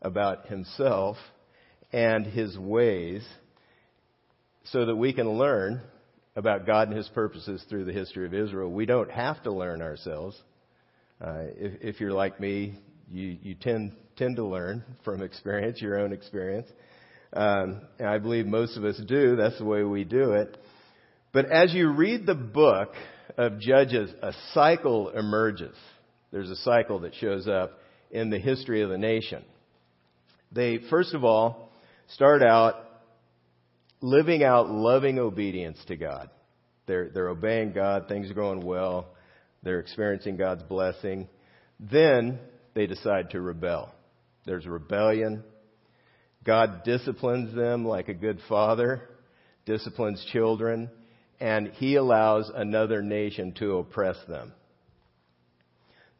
about 0.00 0.46
himself 0.46 1.16
and 1.92 2.26
his 2.26 2.56
ways 2.58 3.26
so 4.64 4.86
that 4.86 4.96
we 4.96 5.12
can 5.12 5.28
learn 5.28 5.82
about 6.36 6.66
God 6.66 6.88
and 6.88 6.96
his 6.96 7.08
purposes 7.08 7.64
through 7.68 7.84
the 7.84 7.92
history 7.92 8.24
of 8.24 8.32
Israel. 8.32 8.70
We 8.70 8.86
don't 8.86 9.10
have 9.10 9.42
to 9.42 9.52
learn 9.52 9.82
ourselves. 9.82 10.40
Uh, 11.20 11.44
if, 11.56 11.82
if 11.96 12.00
you're 12.00 12.12
like 12.12 12.40
me, 12.40 12.78
you, 13.10 13.36
you 13.42 13.54
tend, 13.54 13.92
tend 14.16 14.36
to 14.36 14.44
learn 14.44 14.82
from 15.04 15.22
experience, 15.22 15.80
your 15.80 15.98
own 15.98 16.12
experience. 16.12 16.68
Um, 17.32 17.80
and 17.98 18.08
I 18.08 18.18
believe 18.18 18.46
most 18.46 18.76
of 18.76 18.84
us 18.84 19.00
do. 19.06 19.36
That's 19.36 19.58
the 19.58 19.64
way 19.64 19.82
we 19.82 20.04
do 20.04 20.32
it. 20.32 20.56
But 21.32 21.46
as 21.46 21.72
you 21.72 21.90
read 21.90 22.26
the 22.26 22.34
book 22.34 22.92
of 23.38 23.58
Judges, 23.58 24.10
a 24.22 24.32
cycle 24.52 25.08
emerges. 25.10 25.74
There's 26.30 26.50
a 26.50 26.56
cycle 26.56 27.00
that 27.00 27.14
shows 27.14 27.48
up 27.48 27.78
in 28.10 28.30
the 28.30 28.38
history 28.38 28.82
of 28.82 28.90
the 28.90 28.98
nation. 28.98 29.42
They, 30.50 30.78
first 30.90 31.14
of 31.14 31.24
all, 31.24 31.70
start 32.08 32.42
out 32.42 32.74
living 34.02 34.42
out 34.42 34.68
loving 34.68 35.18
obedience 35.18 35.78
to 35.86 35.96
God. 35.96 36.28
They're, 36.86 37.10
they're 37.10 37.28
obeying 37.28 37.72
God, 37.72 38.08
things 38.08 38.30
are 38.30 38.34
going 38.34 38.60
well, 38.60 39.06
they're 39.62 39.78
experiencing 39.78 40.36
God's 40.36 40.64
blessing. 40.64 41.28
Then 41.78 42.38
they 42.74 42.86
decide 42.86 43.30
to 43.30 43.40
rebel. 43.40 43.94
There's 44.44 44.66
rebellion. 44.66 45.44
God 46.44 46.82
disciplines 46.84 47.54
them 47.54 47.84
like 47.84 48.08
a 48.08 48.14
good 48.14 48.40
father, 48.48 49.08
disciplines 49.64 50.24
children, 50.32 50.90
and 51.40 51.68
he 51.74 51.96
allows 51.96 52.50
another 52.54 53.02
nation 53.02 53.52
to 53.58 53.78
oppress 53.78 54.16
them. 54.28 54.52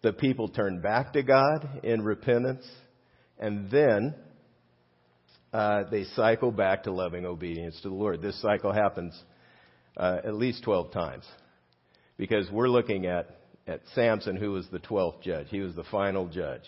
The 0.03 0.13
people 0.13 0.49
turn 0.49 0.81
back 0.81 1.13
to 1.13 1.23
God 1.23 1.81
in 1.83 2.03
repentance, 2.03 2.69
and 3.39 3.71
then 3.71 4.15
uh, 5.53 5.85
they 5.91 6.05
cycle 6.17 6.51
back 6.51 6.85
to 6.85 6.93
loving 6.93 7.25
obedience 7.25 7.81
to 7.83 7.89
the 7.89 7.95
Lord. 7.95 8.23
This 8.23 8.41
cycle 8.41 8.73
happens 8.73 9.21
uh, 9.97 10.19
at 10.25 10.35
least 10.35 10.63
12 10.65 10.93
times 10.93 11.25
because 12.17 12.51
we're 12.51 12.69
looking 12.69 13.07
at, 13.07 13.41
at 13.67 13.81
Samson, 13.95 14.37
who 14.37 14.53
was 14.53 14.67
the 14.73 14.79
12th 14.79 15.23
judge. 15.23 15.49
He 15.51 15.61
was 15.61 15.75
the 15.75 15.85
final 15.85 16.27
judge 16.27 16.63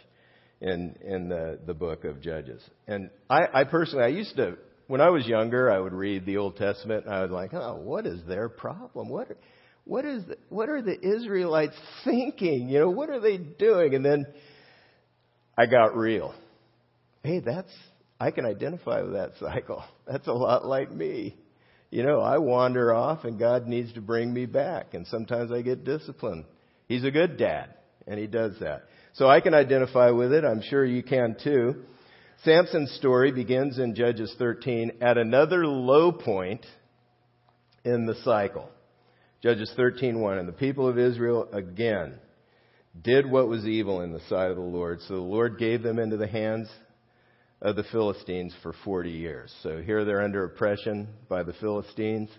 in 0.64 0.96
in 1.04 1.28
the 1.28 1.60
the 1.66 1.74
book 1.74 2.04
of 2.04 2.20
Judges. 2.20 2.62
And 2.88 3.10
I, 3.28 3.46
I 3.52 3.64
personally, 3.64 4.04
I 4.04 4.08
used 4.08 4.34
to 4.36 4.56
when 4.86 5.00
I 5.00 5.10
was 5.10 5.26
younger, 5.26 5.70
I 5.70 5.78
would 5.78 5.92
read 5.92 6.26
the 6.26 6.38
Old 6.38 6.56
Testament, 6.56 7.04
and 7.06 7.14
I 7.14 7.22
was 7.22 7.30
like, 7.30 7.54
oh, 7.54 7.76
what 7.76 8.06
is 8.06 8.20
their 8.26 8.48
problem? 8.48 9.08
What 9.08 9.30
are, 9.30 9.36
what 9.84 10.04
is 10.04 10.24
the, 10.26 10.36
what 10.48 10.68
are 10.68 10.82
the 10.82 10.98
Israelites 10.98 11.76
thinking? 12.04 12.68
You 12.68 12.80
know, 12.80 12.90
what 12.90 13.10
are 13.10 13.20
they 13.20 13.36
doing? 13.36 13.94
And 13.94 14.04
then 14.04 14.26
I 15.56 15.66
got 15.66 15.96
real. 15.96 16.34
Hey, 17.22 17.40
that's 17.40 17.72
I 18.20 18.30
can 18.30 18.46
identify 18.46 19.02
with 19.02 19.12
that 19.14 19.32
cycle. 19.40 19.84
That's 20.06 20.26
a 20.26 20.32
lot 20.32 20.66
like 20.66 20.92
me. 20.92 21.36
You 21.90 22.02
know, 22.02 22.20
I 22.20 22.38
wander 22.38 22.92
off 22.92 23.24
and 23.24 23.38
God 23.38 23.66
needs 23.66 23.92
to 23.94 24.00
bring 24.00 24.32
me 24.32 24.46
back. 24.46 24.94
And 24.94 25.06
sometimes 25.06 25.50
I 25.50 25.62
get 25.62 25.84
disciplined. 25.84 26.44
He's 26.86 27.04
a 27.04 27.10
good 27.10 27.38
dad, 27.38 27.74
and 28.06 28.18
he 28.18 28.26
does 28.26 28.52
that. 28.60 28.84
So 29.14 29.28
I 29.28 29.40
can 29.40 29.54
identify 29.54 30.10
with 30.10 30.32
it. 30.32 30.44
I'm 30.44 30.62
sure 30.62 30.84
you 30.84 31.02
can 31.02 31.36
too. 31.42 31.84
Samson's 32.42 32.90
story 32.92 33.30
begins 33.30 33.78
in 33.78 33.94
Judges 33.94 34.34
13 34.38 34.98
at 35.00 35.16
another 35.18 35.66
low 35.66 36.10
point 36.10 36.66
in 37.84 38.06
the 38.06 38.16
cycle. 38.16 38.68
Judges 39.40 39.72
13:1 39.78 40.38
and 40.38 40.48
the 40.48 40.52
people 40.52 40.88
of 40.88 40.98
Israel 40.98 41.48
again 41.52 42.18
did 43.02 43.30
what 43.30 43.48
was 43.48 43.66
evil 43.66 44.00
in 44.00 44.12
the 44.12 44.20
sight 44.28 44.50
of 44.50 44.56
the 44.56 44.62
Lord. 44.62 45.00
So 45.02 45.14
the 45.14 45.20
Lord 45.20 45.58
gave 45.58 45.82
them 45.82 45.98
into 45.98 46.16
the 46.16 46.26
hands 46.26 46.68
of 47.62 47.76
the 47.76 47.84
Philistines 47.84 48.54
for 48.62 48.72
40 48.84 49.10
years. 49.10 49.54
So 49.62 49.80
here 49.80 50.04
they're 50.04 50.22
under 50.22 50.44
oppression 50.44 51.08
by 51.28 51.44
the 51.44 51.52
Philistines. 51.54 52.30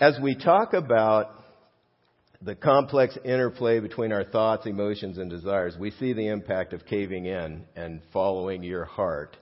As 0.00 0.18
we 0.20 0.34
talk 0.34 0.72
about 0.72 1.35
the 2.42 2.54
complex 2.54 3.16
interplay 3.24 3.80
between 3.80 4.12
our 4.12 4.24
thoughts, 4.24 4.66
emotions, 4.66 5.18
and 5.18 5.30
desires, 5.30 5.76
we 5.78 5.90
see 5.92 6.12
the 6.12 6.28
impact 6.28 6.72
of 6.72 6.84
caving 6.86 7.26
in 7.26 7.64
and 7.74 8.02
following 8.12 8.62
your 8.62 8.84
heart 8.84 9.36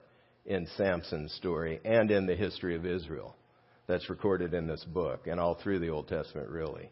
in 0.45 0.67
Samson's 0.77 1.33
story 1.33 1.79
and 1.83 2.11
in 2.11 2.25
the 2.25 2.35
history 2.35 2.75
of 2.75 2.85
Israel 2.85 3.35
that's 3.87 4.09
recorded 4.09 4.53
in 4.53 4.67
this 4.67 4.83
book 4.85 5.27
and 5.27 5.39
all 5.39 5.55
through 5.55 5.79
the 5.79 5.89
Old 5.89 6.07
Testament, 6.07 6.49
really. 6.49 6.89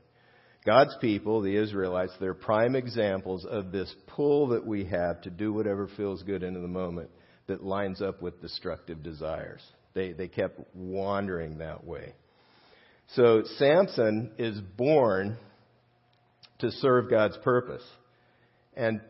God's 0.66 0.96
people, 1.02 1.42
the 1.42 1.56
Israelites, 1.56 2.14
they're 2.20 2.34
prime 2.34 2.76
examples 2.76 3.46
of 3.46 3.72
this 3.72 3.94
pull 4.08 4.48
that 4.50 4.66
we 4.66 4.86
have 4.86 5.22
to 5.22 5.30
do 5.30 5.52
whatever 5.52 5.90
feels 5.98 6.24
good 6.24 6.44
into 6.44 6.62
the 6.62 6.68
moment 6.68 7.10
that 7.48 7.64
lines 7.64 8.02
up 8.02 8.22
with 8.22 8.42
destructive 8.42 9.04
desires. 9.04 9.62
They, 9.94 10.14
they 10.14 10.28
kept 10.28 10.60
wandering 10.74 11.58
that 11.58 11.84
way. 11.84 12.14
So 13.16 13.44
Samson 13.58 14.32
is 14.38 14.60
born 14.60 15.38
to 16.64 16.72
serve 16.72 17.10
God's 17.10 17.38
purpose 17.44 17.84
and 18.74 19.02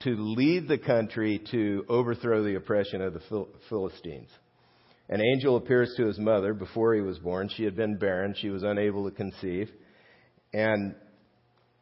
to 0.00 0.16
lead 0.16 0.66
the 0.66 0.78
country 0.78 1.42
to 1.50 1.84
overthrow 1.88 2.42
the 2.42 2.56
oppression 2.56 3.02
of 3.02 3.12
the 3.12 3.46
Philistines. 3.68 4.30
An 5.10 5.20
angel 5.20 5.56
appears 5.56 5.92
to 5.98 6.06
his 6.06 6.18
mother 6.18 6.54
before 6.54 6.94
he 6.94 7.02
was 7.02 7.18
born. 7.18 7.50
She 7.54 7.64
had 7.64 7.76
been 7.76 7.98
barren. 7.98 8.34
She 8.40 8.48
was 8.48 8.62
unable 8.62 9.08
to 9.08 9.14
conceive. 9.14 9.70
And 10.54 10.94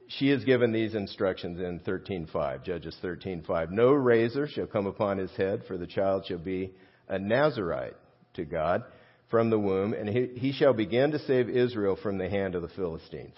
she 0.08 0.30
is 0.30 0.42
given 0.42 0.72
these 0.72 0.96
instructions 0.96 1.60
in 1.60 1.78
13:5, 1.80 2.64
Judges 2.64 2.96
13:5. 3.00 3.70
No 3.70 3.92
razor 3.92 4.49
shall 4.49 4.66
come 4.66 4.87
upon 4.87 5.18
his 5.18 5.30
head, 5.37 5.62
for 5.68 5.78
the 5.78 5.87
child 5.87 6.26
shall 6.26 6.38
be 6.38 6.75
a 7.08 7.20
Nazarite 7.20 7.96
to 8.34 8.44
God 8.44 8.82
from 9.28 9.49
the 9.49 9.58
womb, 9.60 9.92
and 9.92 10.08
he, 10.08 10.26
he 10.37 10.52
shall 10.52 10.72
begin 10.72 11.12
to 11.12 11.20
save 11.20 11.49
Israel 11.49 11.96
from 12.02 12.18
the 12.18 12.28
hand 12.28 12.56
of 12.56 12.62
the 12.62 12.68
Philistines. 12.68 13.37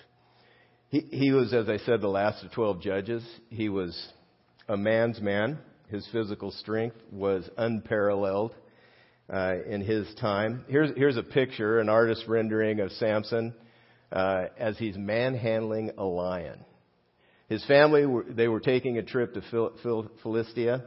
He, 0.93 1.01
he 1.11 1.33
was, 1.33 1.55
as 1.55 1.71
I 1.71 1.79
said, 1.79 2.03
the 2.03 2.09
last 2.09 2.45
of 2.45 2.53
12 2.53 2.83
judges. 2.83 3.25
He 3.49 3.71
was 3.71 3.99
a 4.69 4.77
man's 4.77 5.23
man. 5.23 5.59
His 5.89 6.07
physical 6.13 6.51
strength 6.51 6.97
was 7.11 7.49
unparalleled 7.57 8.55
uh, 9.33 9.55
in 9.67 9.81
his 9.81 10.07
time. 10.21 10.67
Here's, 10.69 10.91
here's 10.95 11.17
a 11.17 11.23
picture, 11.23 11.81
an 11.81 11.89
artist 11.89 12.25
rendering 12.29 12.81
of 12.81 12.93
Samson 12.93 13.55
uh, 14.13 14.49
as 14.59 14.77
he's 14.77 14.95
manhandling 14.99 15.93
a 15.97 16.05
lion. 16.05 16.63
His 17.49 17.65
family, 17.65 18.05
were, 18.05 18.25
they 18.29 18.49
were 18.49 18.61
taking 18.61 18.99
a 18.99 19.03
trip 19.03 19.33
to 19.33 19.43
Phil, 19.51 19.73
Phil, 19.83 20.11
Philistia, 20.23 20.85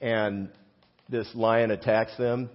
and 0.00 0.48
this 1.08 1.28
lion 1.34 1.72
attacks 1.72 2.16
them. 2.18 2.50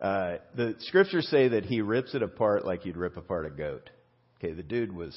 Uh, 0.00 0.36
the 0.56 0.76
scriptures 0.78 1.28
say 1.28 1.48
that 1.48 1.66
he 1.66 1.82
rips 1.82 2.14
it 2.14 2.22
apart 2.22 2.64
like 2.64 2.86
you'd 2.86 2.96
rip 2.96 3.18
apart 3.18 3.44
a 3.44 3.50
goat. 3.50 3.90
Okay, 4.38 4.54
the 4.54 4.62
dude 4.62 4.96
was, 4.96 5.14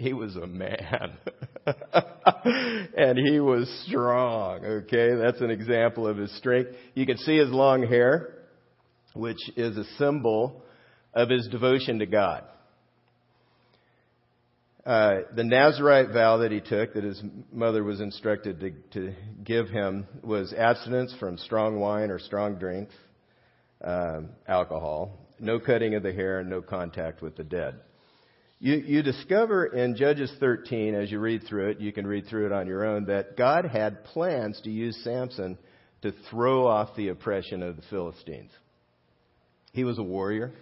he 0.10 0.14
was 0.14 0.34
a 0.36 0.46
man. 0.46 1.18
and 2.96 3.18
he 3.18 3.38
was 3.38 3.68
strong. 3.86 4.64
Okay, 4.64 5.14
that's 5.14 5.40
an 5.40 5.50
example 5.50 6.06
of 6.06 6.16
his 6.16 6.34
strength. 6.38 6.70
You 6.94 7.04
can 7.04 7.18
see 7.18 7.36
his 7.36 7.50
long 7.50 7.86
hair, 7.86 8.34
which 9.14 9.38
is 9.56 9.76
a 9.76 9.84
symbol 9.98 10.62
of 11.12 11.28
his 11.28 11.46
devotion 11.48 11.98
to 11.98 12.06
God. 12.06 12.44
Uh, 14.86 15.16
the 15.36 15.44
Nazarite 15.44 16.08
vow 16.08 16.38
that 16.38 16.50
he 16.50 16.60
took, 16.60 16.94
that 16.94 17.04
his 17.04 17.22
mother 17.52 17.84
was 17.84 18.00
instructed 18.00 18.60
to, 18.60 18.70
to 18.92 19.14
give 19.44 19.68
him, 19.68 20.06
was 20.22 20.54
abstinence 20.54 21.14
from 21.20 21.36
strong 21.36 21.78
wine 21.78 22.10
or 22.10 22.18
strong 22.18 22.58
drinks, 22.58 22.94
um, 23.84 24.30
alcohol, 24.48 25.18
no 25.38 25.60
cutting 25.60 25.94
of 25.94 26.02
the 26.02 26.12
hair, 26.12 26.40
and 26.40 26.48
no 26.48 26.62
contact 26.62 27.20
with 27.20 27.36
the 27.36 27.44
dead. 27.44 27.74
You, 28.62 28.74
you 28.74 29.02
discover 29.02 29.64
in 29.64 29.96
Judges 29.96 30.30
13, 30.38 30.94
as 30.94 31.10
you 31.10 31.18
read 31.18 31.44
through 31.48 31.70
it, 31.70 31.80
you 31.80 31.94
can 31.94 32.06
read 32.06 32.26
through 32.26 32.44
it 32.44 32.52
on 32.52 32.66
your 32.66 32.84
own, 32.84 33.06
that 33.06 33.34
God 33.34 33.64
had 33.64 34.04
plans 34.04 34.60
to 34.64 34.70
use 34.70 35.00
Samson 35.02 35.56
to 36.02 36.12
throw 36.30 36.66
off 36.66 36.94
the 36.94 37.08
oppression 37.08 37.62
of 37.62 37.76
the 37.76 37.82
Philistines. 37.88 38.50
He 39.72 39.84
was 39.84 39.98
a 39.98 40.02
warrior. 40.02 40.52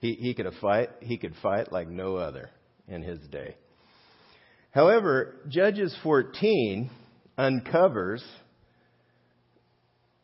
He, 0.00 0.14
he 0.14 0.34
could 0.34 0.50
fight. 0.60 0.90
He 1.00 1.18
could 1.18 1.34
fight 1.40 1.70
like 1.70 1.88
no 1.88 2.16
other 2.16 2.50
in 2.88 3.02
his 3.02 3.20
day. 3.28 3.54
However, 4.72 5.36
Judges 5.48 5.96
14 6.02 6.90
uncovers 7.38 8.24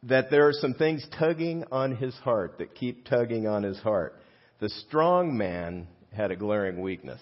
that 0.03 0.31
there 0.31 0.49
are 0.49 0.53
some 0.53 0.75
things 0.75 1.07
tugging 1.17 1.65
on 1.71 1.95
his 1.95 2.15
heart 2.17 2.59
that 2.59 2.75
keep 2.75 3.05
tugging 3.05 3.47
on 3.47 3.63
his 3.63 3.79
heart. 3.79 4.21
The 4.59 4.71
strong 4.71 5.37
man 5.37 5.87
had 6.17 6.31
a 6.31 6.37
glaring 6.37 6.81
weakness. 6.81 7.21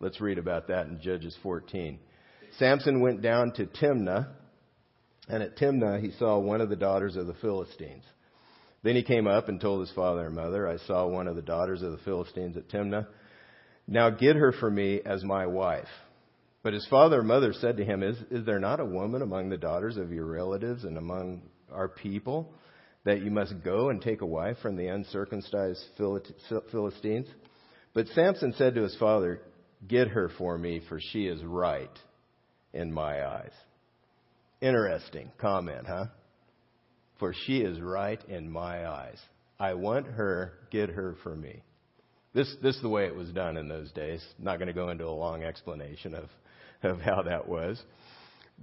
Let's 0.00 0.20
read 0.20 0.38
about 0.38 0.68
that 0.68 0.86
in 0.86 1.00
Judges 1.00 1.36
14. 1.42 1.98
Samson 2.58 3.00
went 3.00 3.22
down 3.22 3.52
to 3.52 3.66
Timnah, 3.66 4.28
and 5.28 5.42
at 5.42 5.56
Timnah 5.56 6.00
he 6.00 6.10
saw 6.12 6.38
one 6.38 6.60
of 6.60 6.70
the 6.70 6.76
daughters 6.76 7.16
of 7.16 7.26
the 7.26 7.34
Philistines. 7.34 8.04
Then 8.82 8.96
he 8.96 9.02
came 9.02 9.26
up 9.26 9.48
and 9.48 9.60
told 9.60 9.80
his 9.80 9.94
father 9.94 10.26
and 10.26 10.34
mother, 10.34 10.66
I 10.66 10.78
saw 10.78 11.06
one 11.06 11.28
of 11.28 11.36
the 11.36 11.42
daughters 11.42 11.82
of 11.82 11.92
the 11.92 11.98
Philistines 11.98 12.56
at 12.56 12.68
Timnah. 12.68 13.06
Now 13.86 14.10
get 14.10 14.36
her 14.36 14.52
for 14.52 14.70
me 14.70 15.00
as 15.04 15.22
my 15.22 15.46
wife. 15.46 15.88
But 16.62 16.72
his 16.72 16.86
father 16.88 17.18
and 17.18 17.28
mother 17.28 17.52
said 17.52 17.76
to 17.76 17.84
him, 17.84 18.02
is, 18.02 18.16
is 18.30 18.46
there 18.46 18.60
not 18.60 18.80
a 18.80 18.84
woman 18.84 19.20
among 19.20 19.50
the 19.50 19.58
daughters 19.58 19.98
of 19.98 20.10
your 20.10 20.26
relatives 20.26 20.84
and 20.84 20.96
among 20.96 21.42
our 21.70 21.88
people 21.88 22.54
that 23.04 23.22
you 23.22 23.30
must 23.30 23.62
go 23.62 23.90
and 23.90 24.00
take 24.00 24.20
a 24.22 24.26
wife 24.26 24.56
from 24.62 24.76
the 24.76 24.86
uncircumcised 24.86 25.84
Philistines? 26.70 27.28
But 27.94 28.08
Samson 28.08 28.54
said 28.56 28.74
to 28.74 28.82
his 28.82 28.96
father, 28.96 29.40
Get 29.86 30.08
her 30.08 30.30
for 30.38 30.56
me, 30.56 30.80
for 30.88 31.00
she 31.00 31.26
is 31.26 31.42
right 31.42 31.90
in 32.72 32.92
my 32.92 33.26
eyes. 33.26 33.52
Interesting 34.60 35.30
comment, 35.38 35.86
huh? 35.86 36.06
For 37.18 37.34
she 37.34 37.58
is 37.58 37.80
right 37.80 38.20
in 38.28 38.50
my 38.50 38.88
eyes. 38.88 39.18
I 39.58 39.74
want 39.74 40.06
her, 40.06 40.52
get 40.70 40.90
her 40.90 41.16
for 41.22 41.34
me. 41.34 41.62
This, 42.34 42.54
this 42.62 42.76
is 42.76 42.82
the 42.82 42.88
way 42.88 43.06
it 43.06 43.14
was 43.14 43.28
done 43.30 43.56
in 43.56 43.68
those 43.68 43.90
days. 43.92 44.24
Not 44.38 44.58
going 44.58 44.68
to 44.68 44.72
go 44.72 44.88
into 44.90 45.06
a 45.06 45.10
long 45.10 45.42
explanation 45.42 46.14
of, 46.14 46.28
of 46.82 47.00
how 47.00 47.22
that 47.22 47.48
was. 47.48 47.82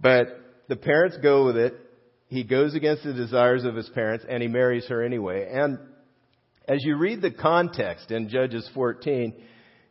But 0.01 0.27
the 0.67 0.75
parents 0.75 1.17
go 1.21 1.45
with 1.45 1.57
it. 1.57 1.75
He 2.27 2.43
goes 2.43 2.75
against 2.75 3.03
the 3.03 3.13
desires 3.13 3.65
of 3.65 3.75
his 3.75 3.89
parents 3.89 4.25
and 4.27 4.41
he 4.41 4.47
marries 4.47 4.87
her 4.87 5.03
anyway. 5.03 5.49
And 5.51 5.79
as 6.69 6.85
you 6.85 6.97
read 6.97 7.21
the 7.21 7.31
context 7.31 8.11
in 8.11 8.29
Judges 8.29 8.69
14, 8.75 9.33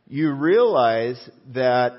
you 0.07 0.31
realize 0.31 1.19
that 1.53 1.91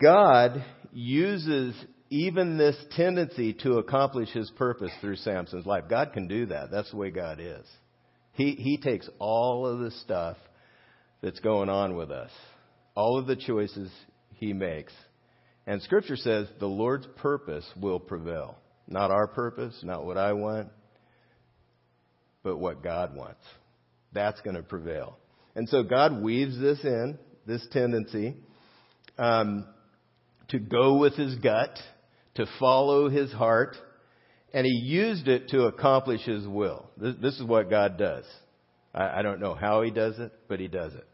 God 0.00 0.64
uses 0.90 1.74
even 2.08 2.56
this 2.56 2.76
tendency 2.96 3.52
to 3.52 3.74
accomplish 3.74 4.30
his 4.30 4.50
purpose 4.52 4.90
through 5.02 5.16
Samson's 5.16 5.66
life. 5.66 5.84
God 5.88 6.14
can 6.14 6.28
do 6.28 6.46
that. 6.46 6.70
That's 6.70 6.90
the 6.90 6.96
way 6.96 7.10
God 7.10 7.40
is. 7.40 7.66
He, 8.32 8.52
he 8.52 8.78
takes 8.78 9.08
all 9.18 9.66
of 9.66 9.80
the 9.80 9.90
stuff 9.90 10.38
that's 11.20 11.40
going 11.40 11.68
on 11.68 11.94
with 11.94 12.10
us, 12.10 12.30
all 12.94 13.18
of 13.18 13.26
the 13.26 13.36
choices 13.36 13.90
he 14.36 14.54
makes. 14.54 14.94
And 15.66 15.82
scripture 15.82 16.16
says 16.16 16.48
the 16.58 16.66
Lord's 16.66 17.06
purpose 17.16 17.66
will 17.76 18.00
prevail. 18.00 18.56
Not 18.88 19.10
our 19.10 19.26
purpose, 19.26 19.78
not 19.82 20.06
what 20.06 20.16
I 20.16 20.32
want, 20.32 20.68
but 22.42 22.58
what 22.58 22.82
God 22.82 23.14
wants. 23.14 23.42
That's 24.12 24.40
going 24.42 24.56
to 24.56 24.62
prevail. 24.62 25.16
And 25.54 25.68
so 25.68 25.82
God 25.82 26.22
weaves 26.22 26.58
this 26.58 26.80
in, 26.82 27.18
this 27.46 27.66
tendency, 27.72 28.36
um, 29.18 29.66
to 30.48 30.58
go 30.58 30.98
with 30.98 31.14
his 31.14 31.34
gut, 31.36 31.78
to 32.34 32.46
follow 32.58 33.08
his 33.08 33.32
heart, 33.32 33.76
and 34.54 34.66
he 34.66 34.72
used 34.72 35.28
it 35.28 35.48
to 35.48 35.64
accomplish 35.64 36.22
his 36.22 36.46
will. 36.46 36.90
This, 36.96 37.14
this 37.20 37.34
is 37.38 37.44
what 37.44 37.70
God 37.70 37.98
does. 37.98 38.24
I, 38.94 39.20
I 39.20 39.22
don't 39.22 39.40
know 39.40 39.54
how 39.54 39.82
he 39.82 39.90
does 39.90 40.18
it, 40.18 40.32
but 40.48 40.60
he 40.60 40.68
does 40.68 40.94
it. 40.94 41.06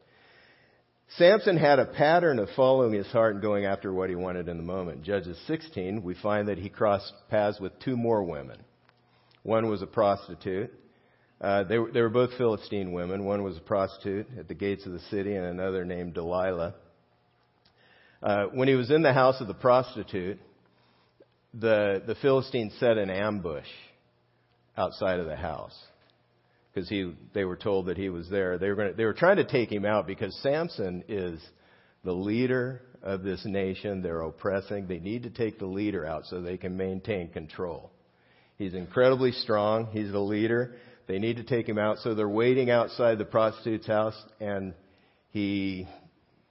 Samson 1.16 1.56
had 1.56 1.78
a 1.78 1.86
pattern 1.86 2.38
of 2.38 2.48
following 2.54 2.92
his 2.92 3.06
heart 3.06 3.34
and 3.34 3.42
going 3.42 3.64
after 3.64 3.92
what 3.92 4.10
he 4.10 4.16
wanted 4.16 4.48
in 4.48 4.58
the 4.58 4.62
moment. 4.62 5.02
Judges 5.02 5.38
16, 5.46 6.02
we 6.02 6.14
find 6.14 6.48
that 6.48 6.58
he 6.58 6.68
crossed 6.68 7.12
paths 7.30 7.58
with 7.58 7.78
two 7.80 7.96
more 7.96 8.22
women. 8.22 8.58
One 9.42 9.70
was 9.70 9.80
a 9.80 9.86
prostitute. 9.86 10.70
Uh, 11.40 11.64
they, 11.64 11.79
were, 11.79 11.90
they 11.92 12.01
were 12.01 12.09
both 12.09 12.31
Philistine 12.37 12.92
women. 12.92 13.24
One 13.24 13.44
was 13.44 13.57
a 13.57 13.61
prostitute 13.61 14.27
at 14.38 14.48
the 14.48 14.55
gates 14.55 14.87
of 14.87 14.92
the 14.92 15.01
city, 15.11 15.37
and 15.37 15.46
another 15.46 15.85
named 15.85 16.14
Delilah. 16.14 16.74
Uh, 18.22 18.46
when 18.46 18.66
he 18.66 18.74
was 18.74 18.90
in 18.90 19.03
the 19.03 19.12
house 19.12 19.40
of 19.40 19.46
the 19.46 19.55
prostitute, 19.55 20.40
the, 21.55 22.03
the 22.07 22.16
Philistines 22.16 22.74
set 22.81 22.98
an 22.98 23.11
ambush 23.11 23.68
outside 24.77 25.20
of 25.20 25.27
the 25.27 25.37
house 25.37 25.77
because 26.74 26.88
he 26.88 27.12
they 27.35 27.44
were 27.44 27.57
told 27.57 27.87
that 27.87 27.96
he 27.96 28.09
was 28.09 28.29
there. 28.29 28.59
They 28.59 28.70
were 28.70 28.88
to, 28.88 28.94
they 28.94 29.05
were 29.05 29.14
trying 29.14 29.37
to 29.37 29.44
take 29.44 29.70
him 29.70 29.85
out 29.85 30.07
because 30.07 30.37
Samson 30.42 31.05
is 31.09 31.40
the 32.05 32.12
leader 32.12 32.83
of 33.03 33.22
this 33.22 33.44
nation. 33.44 34.03
They're 34.03 34.20
oppressing. 34.20 34.87
They 34.87 34.98
need 34.98 35.24
to 35.24 35.31
take 35.31 35.59
the 35.59 35.66
leader 35.66 36.05
out 36.07 36.27
so 36.27 36.40
they 36.40 36.57
can 36.57 36.77
maintain 36.77 37.29
control. 37.29 37.90
He's 38.57 38.74
incredibly 38.74 39.33
strong. 39.33 39.88
He's 39.92 40.11
the 40.11 40.20
leader. 40.20 40.74
They 41.08 41.18
need 41.18 41.38
to 41.38 41.42
take 41.42 41.66
him 41.66 41.78
out, 41.78 41.98
so 41.98 42.14
they're 42.14 42.28
waiting 42.28 42.70
outside 42.70 43.16
the 43.16 43.24
prostitute's 43.24 43.86
house, 43.86 44.14
and 44.40 44.74
he, 45.30 45.88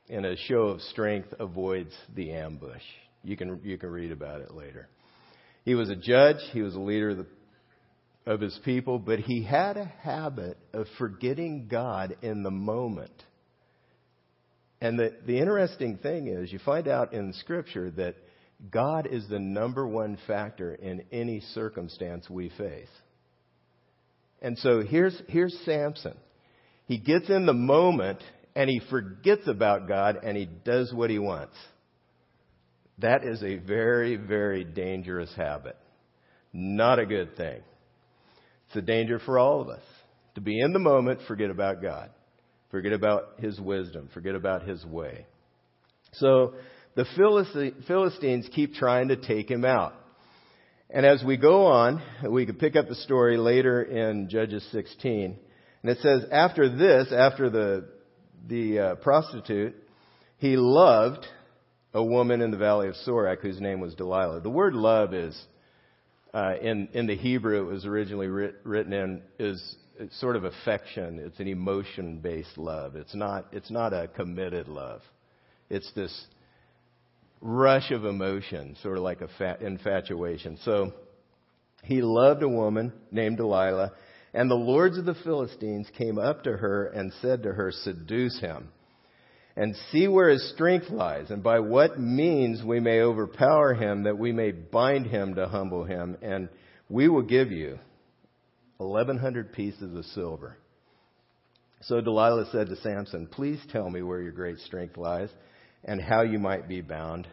in 0.10 0.26
a 0.26 0.36
show 0.36 0.64
of 0.64 0.82
strength, 0.82 1.32
avoids 1.40 1.94
the 2.16 2.32
ambush. 2.32 2.82
You 3.24 3.38
can 3.38 3.62
you 3.64 3.78
can 3.78 3.92
read 3.92 4.12
about 4.12 4.42
it 4.42 4.54
later. 4.54 4.90
He 5.64 5.76
was 5.76 5.90
a 5.90 5.96
judge. 5.96 6.38
He 6.52 6.62
was 6.62 6.76
a 6.76 6.80
leader 6.80 7.12
of 7.12 7.18
the 7.18 7.28
of 8.26 8.42
his 8.42 8.60
people, 8.66 8.98
but 9.00 9.20
he 9.20 9.44
had 9.44 9.78
a 9.78 9.86
habit 9.86 10.58
of 10.74 10.88
forgetting 10.98 11.68
God 11.70 12.18
in 12.22 12.44
the 12.44 12.52
moment. 12.52 13.24
And 14.82 15.00
the, 15.00 15.16
the 15.26 15.40
interesting 15.40 15.98
thing 15.98 16.28
is, 16.28 16.52
you 16.52 16.60
find 16.60 16.88
out 16.88 17.14
in 17.14 17.32
Scripture 17.34 17.90
that 17.92 18.16
God 18.70 19.08
is 19.08 19.28
the 19.30 19.40
number 19.40 19.88
one 19.88 20.18
factor 20.28 20.74
in 20.74 21.06
any 21.12 21.40
circumstance 21.54 22.30
we 22.30 22.50
face. 22.50 22.90
And 24.42 24.58
so 24.60 24.82
here's, 24.82 25.20
here's 25.28 25.58
Samson. 25.66 26.16
He 26.86 26.98
gets 26.98 27.30
in 27.30 27.46
the 27.46 27.54
moment 27.54 28.20
and 28.56 28.70
he 28.70 28.82
forgets 28.90 29.48
about 29.48 29.88
God 29.88 30.20
and 30.24 30.38
he 30.38 30.46
does 30.46 30.94
what 30.94 31.10
he 31.10 31.20
wants. 31.20 31.56
That 33.00 33.24
is 33.24 33.44
a 33.44 33.58
very, 33.58 34.16
very 34.16 34.64
dangerous 34.64 35.32
habit. 35.36 35.78
Not 36.54 37.00
a 37.00 37.06
good 37.06 37.36
thing. 37.38 37.62
It's 38.68 38.76
a 38.76 38.82
danger 38.82 39.20
for 39.20 39.38
all 39.38 39.62
of 39.62 39.70
us 39.70 39.84
to 40.36 40.42
be 40.42 40.60
in 40.60 40.72
the 40.72 40.80
moment, 40.80 41.20
forget 41.28 41.50
about 41.50 41.82
God, 41.82 42.12
forget 42.70 42.94
about 42.94 43.40
His 43.40 43.60
wisdom, 43.60 44.10
forget 44.14 44.36
about 44.36 44.68
His 44.68 44.86
way. 44.86 45.26
So 46.14 46.54
the 46.96 47.06
Philistines 47.88 48.48
keep 48.54 48.74
trying 48.76 49.08
to 49.08 49.16
take 49.16 49.50
him 49.50 49.66
out. 49.66 49.94
And 50.90 51.06
as 51.06 51.22
we 51.24 51.36
go 51.36 51.66
on, 51.66 52.02
we 52.30 52.46
could 52.46 52.60
pick 52.60 52.78
up 52.78 52.88
the 52.88 52.96
story 52.96 53.38
later 53.38 53.82
in 53.82 54.30
Judges 54.30 54.66
16. 54.72 55.38
And 55.84 55.92
it 55.92 55.98
says, 56.00 56.24
after 56.32 56.70
this, 56.70 57.12
after 57.12 57.50
the, 57.50 57.90
the 58.48 58.80
uh, 58.80 58.96
prostitute, 58.96 59.76
he 60.38 60.56
loved 60.56 61.26
a 61.94 62.04
woman 62.04 62.42
in 62.42 62.52
the 62.52 62.58
valley 62.58 62.88
of 62.88 62.96
Sorek 63.06 63.42
whose 63.42 63.60
name 63.60 63.82
was 63.82 63.96
Delilah. 63.96 64.42
The 64.42 64.50
word 64.50 64.74
love 64.74 65.14
is 65.14 65.38
uh, 66.34 66.54
in 66.62 66.90
in 66.94 67.08
the 67.08 67.16
Hebrew 67.16 67.68
it 67.68 67.72
was 67.72 67.86
originally 67.86 68.28
writ, 68.28 68.56
written 68.64 68.94
in 68.94 69.22
is 69.40 69.76
sort 70.20 70.36
of 70.36 70.44
affection. 70.44 71.20
It's 71.20 71.40
an 71.40 71.48
emotion 71.48 72.20
based 72.20 72.58
love. 72.58 72.96
It's 72.96 73.16
not 73.16 73.48
it's 73.52 73.72
not 73.72 73.94
a 73.94 74.08
committed 74.08 74.68
love. 74.68 75.02
It's 75.70 75.92
this 75.94 76.28
rush 77.42 77.92
of 77.92 78.06
emotion, 78.06 78.76
sort 78.82 78.98
of 78.98 79.04
like 79.04 79.22
a 79.22 79.30
fat 79.38 79.62
infatuation. 79.62 80.58
So 80.64 80.94
he 81.84 82.02
loved 82.02 82.44
a 82.44 82.50
woman 82.50 82.94
named 83.12 83.38
Delilah, 83.38 83.94
And 84.34 84.50
the 84.50 84.56
lords 84.56 84.98
of 84.98 85.06
the 85.06 85.16
Philistines 85.16 85.88
came 85.98 86.18
up 86.18 86.44
to 86.44 86.52
her 86.52 86.88
and 86.88 87.14
said 87.22 87.44
to 87.44 87.54
her, 87.54 87.72
Seduce 87.72 88.40
him, 88.40 88.70
and 89.56 89.76
see 89.92 90.08
where 90.08 90.30
his 90.30 90.52
strength 90.54 90.90
lies, 90.90 91.30
and 91.30 91.42
by 91.42 91.60
what 91.60 92.00
means 92.00 92.64
we 92.64 92.80
may 92.80 93.02
overpower 93.02 93.74
him, 93.74 94.04
that 94.04 94.18
we 94.18 94.32
may 94.32 94.52
bind 94.52 95.08
him 95.08 95.36
to 95.36 95.48
humble 95.48 95.84
him, 95.84 96.18
and 96.22 96.50
we 96.90 97.08
will 97.08 97.24
give 97.24 97.52
you 97.52 97.80
1,100 98.78 99.54
pieces 99.54 99.96
of 99.96 100.06
silver. 100.06 100.58
So 101.82 102.02
Delilah 102.02 102.50
said 102.52 102.68
to 102.68 102.76
Samson, 102.78 103.28
Please 103.28 103.60
tell 103.72 103.90
me 103.90 104.02
where 104.02 104.22
your 104.22 104.32
great 104.32 104.60
strength 104.60 104.98
lies, 104.98 105.30
and 105.88 106.02
how 106.02 106.22
you 106.22 106.38
might 106.38 106.68
be 106.68 106.82
bound. 106.82 107.28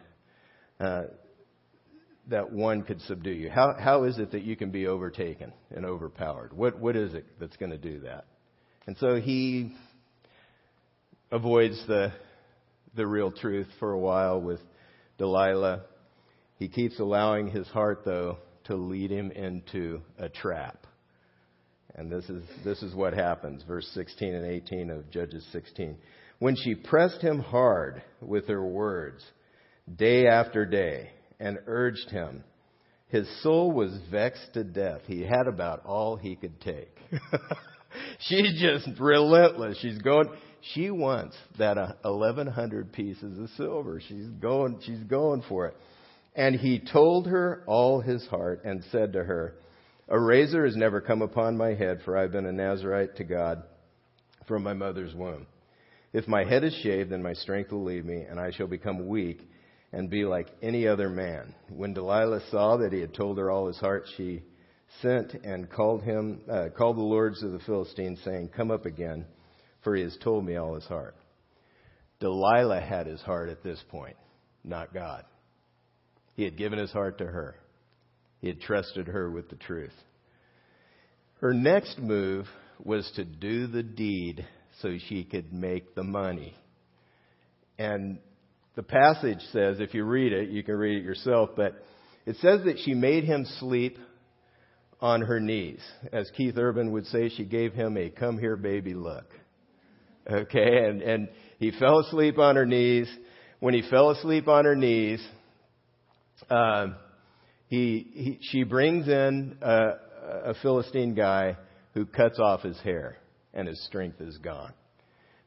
Uh, 0.79 1.03
that 2.29 2.51
one 2.51 2.81
could 2.81 3.01
subdue 3.01 3.31
you? 3.31 3.49
How, 3.49 3.75
how 3.77 4.05
is 4.05 4.17
it 4.17 4.31
that 4.31 4.41
you 4.41 4.55
can 4.55 4.71
be 4.71 4.87
overtaken 4.87 5.53
and 5.69 5.85
overpowered? 5.85 6.53
What, 6.53 6.79
what 6.79 6.95
is 6.95 7.13
it 7.13 7.25
that's 7.39 7.55
going 7.57 7.71
to 7.71 7.77
do 7.77 7.99
that? 7.99 8.25
And 8.87 8.97
so 8.97 9.15
he 9.15 9.75
avoids 11.31 11.79
the, 11.87 12.13
the 12.95 13.05
real 13.05 13.31
truth 13.31 13.67
for 13.79 13.91
a 13.91 13.99
while 13.99 14.41
with 14.41 14.59
Delilah. 15.17 15.81
He 16.57 16.67
keeps 16.67 16.99
allowing 16.99 17.49
his 17.49 17.67
heart, 17.67 18.01
though, 18.05 18.37
to 18.65 18.75
lead 18.75 19.11
him 19.11 19.31
into 19.31 20.01
a 20.17 20.29
trap. 20.29 20.87
And 21.93 22.11
this 22.11 22.25
is, 22.25 22.43
this 22.63 22.81
is 22.81 22.93
what 22.93 23.13
happens, 23.13 23.63
verse 23.63 23.89
16 23.93 24.33
and 24.33 24.45
18 24.45 24.89
of 24.89 25.09
Judges 25.11 25.45
16. 25.51 25.95
When 26.39 26.55
she 26.55 26.75
pressed 26.75 27.21
him 27.21 27.39
hard 27.39 28.01
with 28.21 28.47
her 28.47 28.63
words, 28.63 29.23
day 29.93 30.27
after 30.27 30.65
day, 30.65 31.11
and 31.39 31.57
urged 31.67 32.09
him. 32.09 32.43
His 33.07 33.27
soul 33.43 33.71
was 33.71 33.97
vexed 34.11 34.53
to 34.53 34.63
death. 34.63 35.01
He 35.07 35.21
had 35.21 35.47
about 35.47 35.85
all 35.85 36.15
he 36.15 36.35
could 36.35 36.59
take. 36.61 36.97
She's 38.19 38.59
just 38.59 38.99
relentless. 38.99 39.77
She's 39.79 39.99
going, 39.99 40.29
she 40.73 40.89
wants 40.89 41.35
that 41.57 41.77
uh, 41.77 41.93
1100 42.01 42.91
pieces 42.91 43.39
of 43.39 43.49
silver. 43.55 44.01
She's 44.05 44.27
going, 44.41 44.79
she's 44.85 45.03
going 45.03 45.43
for 45.47 45.67
it. 45.67 45.77
And 46.35 46.55
he 46.55 46.79
told 46.79 47.27
her 47.27 47.63
all 47.67 48.01
his 48.01 48.25
heart 48.27 48.65
and 48.65 48.83
said 48.91 49.13
to 49.13 49.23
her, 49.23 49.55
A 50.09 50.19
razor 50.19 50.65
has 50.65 50.75
never 50.75 50.99
come 50.99 51.21
upon 51.21 51.55
my 51.55 51.75
head, 51.75 52.01
for 52.03 52.17
I've 52.17 52.31
been 52.31 52.45
a 52.45 52.51
Nazarite 52.51 53.15
to 53.17 53.23
God 53.23 53.63
from 54.47 54.63
my 54.63 54.73
mother's 54.73 55.13
womb. 55.15 55.47
If 56.15 56.29
my 56.29 56.45
head 56.45 56.63
is 56.63 56.73
shaved, 56.75 57.09
then 57.09 57.21
my 57.21 57.33
strength 57.33 57.73
will 57.73 57.83
leave 57.83 58.05
me, 58.05 58.21
and 58.21 58.39
I 58.39 58.49
shall 58.51 58.67
become 58.67 59.09
weak 59.09 59.41
and 59.91 60.09
be 60.09 60.23
like 60.23 60.47
any 60.61 60.87
other 60.87 61.09
man. 61.09 61.53
When 61.67 61.93
Delilah 61.93 62.39
saw 62.49 62.77
that 62.77 62.93
he 62.93 63.01
had 63.01 63.13
told 63.13 63.37
her 63.37 63.51
all 63.51 63.67
his 63.67 63.79
heart, 63.79 64.05
she 64.15 64.41
sent 65.01 65.33
and 65.33 65.69
called 65.69 66.03
him, 66.03 66.39
uh, 66.49 66.69
called 66.69 66.95
the 66.95 67.01
lords 67.01 67.43
of 67.43 67.51
the 67.51 67.59
Philistines, 67.59 68.21
saying, 68.23 68.47
"Come 68.55 68.71
up 68.71 68.85
again, 68.85 69.25
for 69.81 69.93
he 69.93 70.03
has 70.03 70.15
told 70.23 70.45
me 70.45 70.55
all 70.55 70.75
his 70.75 70.85
heart." 70.85 71.17
Delilah 72.21 72.79
had 72.79 73.07
his 73.07 73.21
heart 73.21 73.49
at 73.49 73.61
this 73.61 73.83
point, 73.89 74.15
not 74.63 74.93
God. 74.93 75.25
He 76.35 76.45
had 76.45 76.55
given 76.55 76.79
his 76.79 76.93
heart 76.93 77.17
to 77.17 77.25
her. 77.25 77.57
He 78.39 78.47
had 78.47 78.61
trusted 78.61 79.07
her 79.07 79.29
with 79.29 79.49
the 79.49 79.57
truth. 79.57 80.01
Her 81.41 81.53
next 81.53 81.99
move 81.99 82.47
was 82.79 83.11
to 83.17 83.25
do 83.25 83.67
the 83.67 83.83
deed 83.83 84.47
so 84.81 84.97
she 85.09 85.23
could 85.23 85.53
make 85.53 85.95
the 85.95 86.03
money. 86.03 86.55
And 87.77 88.19
the 88.75 88.83
passage 88.83 89.39
says, 89.51 89.79
if 89.79 89.93
you 89.93 90.03
read 90.03 90.33
it, 90.33 90.49
you 90.49 90.63
can 90.63 90.75
read 90.75 90.97
it 90.97 91.03
yourself, 91.03 91.51
but 91.55 91.73
it 92.25 92.35
says 92.37 92.61
that 92.65 92.79
she 92.83 92.93
made 92.93 93.23
him 93.23 93.45
sleep 93.59 93.97
on 94.99 95.21
her 95.21 95.39
knees. 95.39 95.79
As 96.11 96.29
Keith 96.35 96.55
Urban 96.57 96.91
would 96.91 97.05
say, 97.07 97.29
she 97.29 97.45
gave 97.45 97.73
him 97.73 97.97
a 97.97 98.09
come 98.09 98.37
here 98.37 98.55
baby 98.55 98.93
look. 98.93 99.25
Okay, 100.29 100.85
and, 100.85 101.01
and 101.01 101.29
he 101.59 101.71
fell 101.71 101.99
asleep 101.99 102.39
on 102.39 102.55
her 102.55 102.65
knees. 102.65 103.07
When 103.59 103.73
he 103.73 103.83
fell 103.89 104.09
asleep 104.09 104.47
on 104.47 104.65
her 104.65 104.75
knees, 104.75 105.25
uh, 106.49 106.87
he, 107.67 108.07
he, 108.13 108.39
she 108.41 108.63
brings 108.63 109.07
in 109.07 109.57
a, 109.61 109.89
a 110.45 110.53
Philistine 110.61 111.13
guy 111.13 111.57
who 111.93 112.05
cuts 112.05 112.39
off 112.39 112.61
his 112.61 112.79
hair, 112.79 113.17
and 113.55 113.67
his 113.67 113.83
strength 113.85 114.21
is 114.21 114.37
gone. 114.37 114.73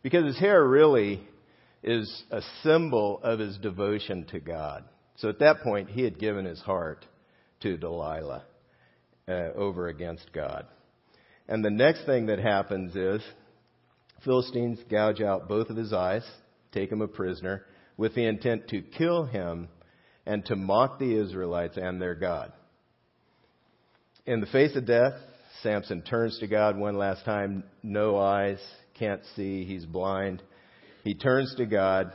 Because 0.02 0.24
his 0.24 0.38
hair 0.38 0.64
really 0.64 1.20
is 1.82 2.24
a 2.30 2.40
symbol 2.62 3.20
of 3.22 3.38
his 3.38 3.56
devotion 3.58 4.24
to 4.30 4.40
God. 4.40 4.84
So 5.16 5.28
at 5.28 5.40
that 5.40 5.60
point, 5.62 5.90
he 5.90 6.02
had 6.02 6.18
given 6.18 6.44
his 6.44 6.60
heart 6.60 7.04
to 7.60 7.76
Delilah 7.76 8.44
uh, 9.28 9.32
over 9.54 9.88
against 9.88 10.32
God. 10.32 10.66
And 11.48 11.64
the 11.64 11.70
next 11.70 12.04
thing 12.06 12.26
that 12.26 12.38
happens 12.38 12.94
is 12.94 13.22
Philistines 14.24 14.78
gouge 14.90 15.20
out 15.20 15.48
both 15.48 15.70
of 15.70 15.76
his 15.76 15.92
eyes, 15.92 16.28
take 16.72 16.90
him 16.90 17.00
a 17.00 17.08
prisoner, 17.08 17.64
with 17.96 18.14
the 18.14 18.26
intent 18.26 18.68
to 18.68 18.82
kill 18.82 19.24
him 19.24 19.68
and 20.26 20.44
to 20.46 20.56
mock 20.56 20.98
the 20.98 21.18
Israelites 21.18 21.76
and 21.76 22.00
their 22.00 22.14
God. 22.14 22.52
In 24.26 24.40
the 24.40 24.46
face 24.46 24.76
of 24.76 24.86
death, 24.86 25.14
Samson 25.62 26.02
turns 26.02 26.38
to 26.38 26.46
God 26.46 26.76
one 26.76 26.96
last 26.96 27.24
time. 27.24 27.64
No 27.82 28.18
eyes, 28.18 28.58
can't 28.98 29.22
see, 29.34 29.64
he's 29.64 29.86
blind 29.86 30.42
he 31.08 31.14
turns 31.14 31.54
to 31.56 31.64
God 31.64 32.12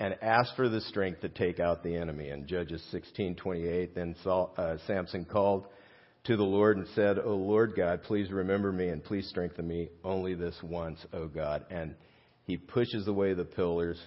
and 0.00 0.16
asks 0.20 0.54
for 0.56 0.68
the 0.68 0.80
strength 0.80 1.20
to 1.20 1.28
take 1.28 1.60
out 1.60 1.84
the 1.84 1.94
enemy. 1.94 2.30
In 2.30 2.46
Judges 2.46 2.82
16:28, 2.90 3.94
then 3.94 4.16
Saul, 4.24 4.52
uh, 4.56 4.78
Samson 4.86 5.24
called 5.24 5.66
to 6.24 6.36
the 6.36 6.42
Lord 6.42 6.76
and 6.76 6.88
said, 6.88 7.20
"O 7.20 7.36
Lord 7.36 7.74
God, 7.76 8.02
please 8.02 8.32
remember 8.32 8.72
me 8.72 8.88
and 8.88 9.04
please 9.04 9.28
strengthen 9.28 9.68
me 9.68 9.90
only 10.02 10.34
this 10.34 10.60
once, 10.60 11.06
O 11.12 11.28
God." 11.28 11.64
And 11.70 11.94
he 12.46 12.56
pushes 12.56 13.06
away 13.06 13.34
the 13.34 13.44
pillars 13.44 14.04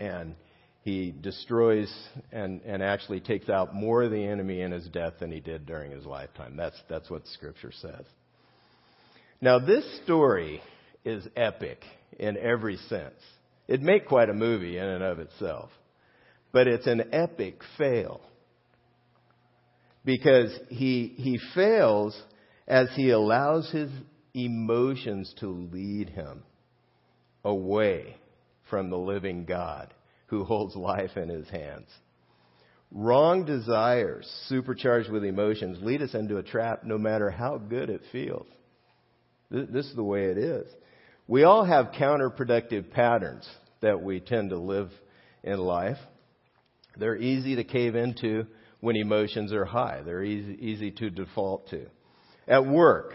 and 0.00 0.34
he 0.82 1.12
destroys 1.12 1.92
and, 2.32 2.62
and 2.62 2.82
actually 2.82 3.20
takes 3.20 3.48
out 3.48 3.74
more 3.74 4.02
of 4.02 4.10
the 4.10 4.24
enemy 4.24 4.62
in 4.62 4.72
his 4.72 4.86
death 4.88 5.14
than 5.20 5.30
he 5.30 5.40
did 5.40 5.66
during 5.66 5.92
his 5.92 6.06
lifetime. 6.06 6.56
That's, 6.56 6.76
that's 6.88 7.10
what 7.10 7.26
Scripture 7.28 7.72
says. 7.72 8.04
Now, 9.42 9.58
this 9.58 9.84
story 10.04 10.62
is 11.04 11.26
epic 11.36 11.82
in 12.18 12.36
every 12.36 12.76
sense. 12.88 13.20
It'd 13.68 13.82
make 13.82 14.06
quite 14.06 14.30
a 14.30 14.34
movie 14.34 14.78
in 14.78 14.84
and 14.84 15.04
of 15.04 15.18
itself. 15.18 15.70
But 16.52 16.66
it's 16.66 16.86
an 16.86 17.04
epic 17.12 17.60
fail. 17.78 18.20
Because 20.04 20.50
he, 20.68 21.14
he 21.16 21.38
fails 21.54 22.20
as 22.66 22.88
he 22.96 23.10
allows 23.10 23.70
his 23.70 23.90
emotions 24.34 25.32
to 25.40 25.48
lead 25.48 26.08
him 26.08 26.42
away 27.44 28.16
from 28.70 28.88
the 28.88 28.98
living 28.98 29.44
God 29.44 29.92
who 30.30 30.44
holds 30.44 30.76
life 30.76 31.16
in 31.16 31.28
his 31.28 31.48
hands. 31.48 31.88
Wrong 32.92 33.44
desires, 33.44 34.28
supercharged 34.48 35.10
with 35.10 35.24
emotions, 35.24 35.78
lead 35.82 36.02
us 36.02 36.14
into 36.14 36.38
a 36.38 36.42
trap 36.42 36.84
no 36.84 36.98
matter 36.98 37.30
how 37.30 37.58
good 37.58 37.90
it 37.90 38.00
feels. 38.10 38.46
This 39.50 39.86
is 39.86 39.94
the 39.94 40.04
way 40.04 40.26
it 40.26 40.38
is. 40.38 40.66
We 41.28 41.42
all 41.42 41.64
have 41.64 41.92
counterproductive 41.92 42.90
patterns 42.90 43.48
that 43.82 44.02
we 44.02 44.20
tend 44.20 44.50
to 44.50 44.58
live 44.58 44.90
in 45.42 45.58
life. 45.58 45.98
They're 46.96 47.16
easy 47.16 47.56
to 47.56 47.64
cave 47.64 47.94
into 47.94 48.46
when 48.80 48.96
emotions 48.96 49.52
are 49.52 49.64
high. 49.64 50.02
They're 50.04 50.24
easy, 50.24 50.56
easy 50.60 50.90
to 50.92 51.10
default 51.10 51.68
to. 51.70 51.86
At 52.48 52.66
work, 52.66 53.14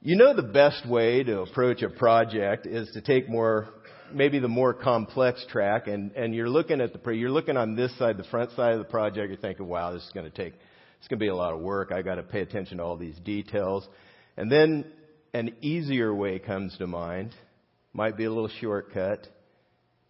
you 0.00 0.16
know 0.16 0.34
the 0.34 0.42
best 0.42 0.86
way 0.88 1.22
to 1.22 1.40
approach 1.40 1.82
a 1.82 1.88
project 1.88 2.66
is 2.66 2.90
to 2.92 3.00
take 3.00 3.28
more, 3.28 3.68
maybe 4.14 4.38
the 4.38 4.48
more 4.48 4.72
complex 4.72 5.44
track, 5.50 5.86
and, 5.86 6.12
and 6.12 6.34
you're 6.34 6.48
looking 6.48 6.80
at 6.80 6.92
the, 6.92 7.10
you're 7.10 7.30
looking 7.30 7.56
on 7.56 7.74
this 7.74 7.96
side, 7.98 8.16
the 8.16 8.24
front 8.24 8.50
side 8.52 8.72
of 8.72 8.78
the 8.78 8.84
project, 8.84 9.28
you're 9.28 9.36
thinking, 9.36 9.66
wow, 9.66 9.92
this 9.92 10.02
is 10.02 10.10
going 10.12 10.30
to 10.30 10.36
take, 10.36 10.54
it's 10.98 11.08
going 11.08 11.18
to 11.18 11.24
be 11.24 11.28
a 11.28 11.34
lot 11.34 11.52
of 11.52 11.60
work. 11.60 11.92
I 11.92 12.02
got 12.02 12.16
to 12.16 12.22
pay 12.22 12.40
attention 12.40 12.78
to 12.78 12.84
all 12.84 12.96
these 12.96 13.18
details. 13.20 13.86
And 14.36 14.50
then 14.50 14.84
an 15.32 15.56
easier 15.60 16.14
way 16.14 16.38
comes 16.38 16.76
to 16.78 16.86
mind, 16.86 17.34
might 17.92 18.16
be 18.16 18.24
a 18.24 18.30
little 18.30 18.50
shortcut, 18.60 19.26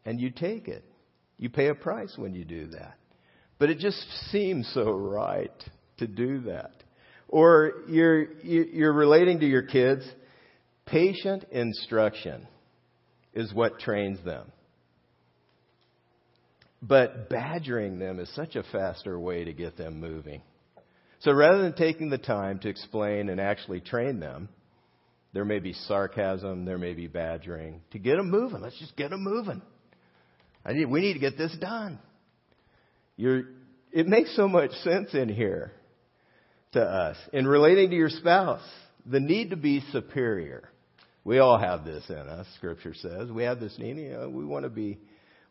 and 0.04 0.20
you 0.20 0.30
take 0.30 0.68
it. 0.68 0.84
You 1.36 1.50
pay 1.50 1.68
a 1.68 1.74
price 1.74 2.14
when 2.16 2.34
you 2.34 2.44
do 2.44 2.68
that. 2.68 2.94
But 3.58 3.70
it 3.70 3.78
just 3.78 3.98
seems 4.30 4.70
so 4.74 4.92
right 4.92 5.50
to 5.98 6.06
do 6.06 6.42
that. 6.42 6.72
Or 7.28 7.82
you're, 7.88 8.42
you're 8.42 8.92
relating 8.92 9.40
to 9.40 9.46
your 9.46 9.62
kids. 9.62 10.04
Patient 10.86 11.44
instruction 11.50 12.46
is 13.34 13.52
what 13.52 13.80
trains 13.80 14.24
them. 14.24 14.50
But 16.80 17.28
badgering 17.28 17.98
them 17.98 18.20
is 18.20 18.32
such 18.34 18.56
a 18.56 18.62
faster 18.62 19.18
way 19.18 19.44
to 19.44 19.52
get 19.52 19.76
them 19.76 20.00
moving. 20.00 20.42
So 21.20 21.32
rather 21.32 21.62
than 21.62 21.72
taking 21.72 22.10
the 22.10 22.18
time 22.18 22.58
to 22.60 22.68
explain 22.68 23.30
and 23.30 23.40
actually 23.40 23.80
train 23.80 24.20
them, 24.20 24.48
there 25.32 25.44
may 25.44 25.58
be 25.58 25.72
sarcasm. 25.72 26.64
There 26.64 26.78
may 26.78 26.92
be 26.92 27.08
badgering. 27.08 27.80
To 27.92 27.98
get 27.98 28.16
them 28.16 28.30
moving, 28.30 28.60
let's 28.60 28.78
just 28.78 28.96
get 28.96 29.10
them 29.10 29.24
moving. 29.24 29.62
I 30.64 30.74
Need, 30.74 30.86
we 30.86 31.00
need 31.00 31.14
to 31.14 31.18
get 31.18 31.36
this 31.36 31.54
done. 31.60 31.98
You're, 33.16 33.44
it 33.90 34.06
makes 34.06 34.34
so 34.36 34.46
much 34.46 34.70
sense 34.82 35.14
in 35.14 35.28
here 35.28 35.72
to 36.72 36.82
us. 36.82 37.16
In 37.32 37.46
relating 37.46 37.90
to 37.90 37.96
your 37.96 38.10
spouse, 38.10 38.62
the 39.06 39.20
need 39.20 39.50
to 39.50 39.56
be 39.56 39.82
superior. 39.92 40.68
We 41.24 41.38
all 41.38 41.58
have 41.58 41.84
this 41.84 42.04
in 42.10 42.16
us, 42.16 42.46
scripture 42.56 42.94
says. 42.94 43.30
We 43.30 43.44
have 43.44 43.58
this 43.58 43.76
need, 43.78 43.96
you 43.96 44.12
know, 44.12 44.28
we 44.28 44.44
want 44.44 44.64
to 44.64 44.70
be 44.70 44.98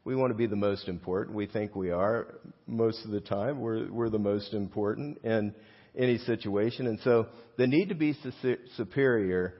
we 0.05 0.15
want 0.15 0.31
to 0.31 0.37
be 0.37 0.47
the 0.47 0.55
most 0.55 0.87
important. 0.87 1.35
We 1.35 1.47
think 1.47 1.75
we 1.75 1.91
are 1.91 2.35
most 2.67 3.03
of 3.05 3.11
the 3.11 3.21
time. 3.21 3.59
We're 3.59 3.91
we're 3.91 4.09
the 4.09 4.19
most 4.19 4.53
important 4.53 5.19
in 5.23 5.55
any 5.97 6.19
situation. 6.19 6.87
And 6.87 6.99
so 7.03 7.27
the 7.57 7.67
need 7.67 7.89
to 7.89 7.95
be 7.95 8.15
su- 8.41 8.57
superior 8.75 9.55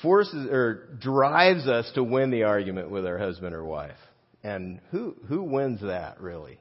forces 0.00 0.48
or 0.50 0.96
drives 1.00 1.66
us 1.66 1.90
to 1.96 2.02
win 2.02 2.30
the 2.30 2.44
argument 2.44 2.90
with 2.90 3.06
our 3.06 3.18
husband 3.18 3.54
or 3.54 3.64
wife. 3.64 3.98
And 4.42 4.80
who 4.90 5.16
who 5.28 5.42
wins 5.42 5.80
that 5.82 6.20
really? 6.20 6.58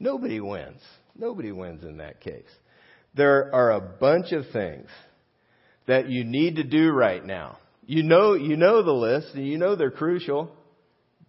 Nobody 0.00 0.40
wins. 0.40 0.80
Nobody 1.16 1.52
wins 1.52 1.84
in 1.84 1.98
that 1.98 2.20
case. 2.20 2.42
There 3.14 3.54
are 3.54 3.70
a 3.70 3.80
bunch 3.80 4.32
of 4.32 4.46
things 4.52 4.88
that 5.86 6.08
you 6.08 6.24
need 6.24 6.56
to 6.56 6.64
do 6.64 6.90
right 6.90 7.24
now. 7.24 7.58
You 7.86 8.02
know 8.02 8.34
you 8.34 8.56
know 8.56 8.82
the 8.82 8.92
list 8.92 9.28
and 9.34 9.46
you 9.46 9.58
know 9.58 9.76
they're 9.76 9.90
crucial, 9.90 10.50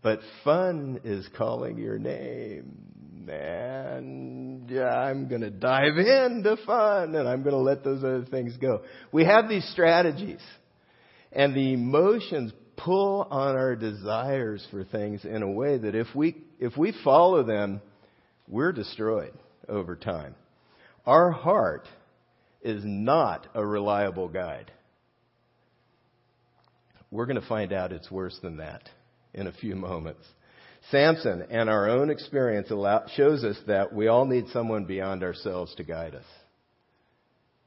but 0.01 0.19
fun 0.43 1.01
is 1.03 1.27
calling 1.37 1.77
your 1.77 1.97
name. 1.97 3.27
And 3.27 4.69
yeah, 4.69 4.95
I'm 4.95 5.27
going 5.27 5.41
to 5.41 5.49
dive 5.49 5.97
into 5.97 6.57
fun 6.65 7.15
and 7.15 7.27
I'm 7.27 7.41
going 7.41 7.55
to 7.55 7.61
let 7.61 7.83
those 7.83 8.03
other 8.03 8.25
things 8.25 8.55
go. 8.57 8.83
We 9.11 9.25
have 9.25 9.49
these 9.49 9.67
strategies 9.71 10.41
and 11.31 11.53
the 11.53 11.73
emotions 11.73 12.53
pull 12.77 13.27
on 13.29 13.55
our 13.55 13.75
desires 13.75 14.65
for 14.71 14.83
things 14.83 15.25
in 15.25 15.41
a 15.41 15.51
way 15.51 15.77
that 15.77 15.95
if 15.95 16.07
we, 16.15 16.37
if 16.59 16.77
we 16.77 16.93
follow 17.03 17.43
them, 17.43 17.81
we're 18.47 18.71
destroyed 18.71 19.33
over 19.67 19.95
time. 19.95 20.35
Our 21.05 21.31
heart 21.31 21.87
is 22.61 22.81
not 22.83 23.47
a 23.53 23.65
reliable 23.65 24.27
guide. 24.27 24.71
We're 27.15 27.27
going 27.27 27.39
to 27.39 27.47
find 27.47 27.71
out 27.71 27.93
it's 27.93 28.11
worse 28.11 28.37
than 28.41 28.57
that 28.57 28.89
in 29.33 29.47
a 29.47 29.53
few 29.53 29.73
moments. 29.77 30.21
Samson 30.91 31.47
and 31.49 31.69
our 31.69 31.89
own 31.89 32.09
experience 32.09 32.69
allow, 32.71 33.05
shows 33.15 33.45
us 33.45 33.55
that 33.67 33.93
we 33.93 34.07
all 34.07 34.25
need 34.25 34.49
someone 34.49 34.83
beyond 34.83 35.23
ourselves 35.23 35.73
to 35.75 35.85
guide 35.85 36.13
us. 36.13 36.25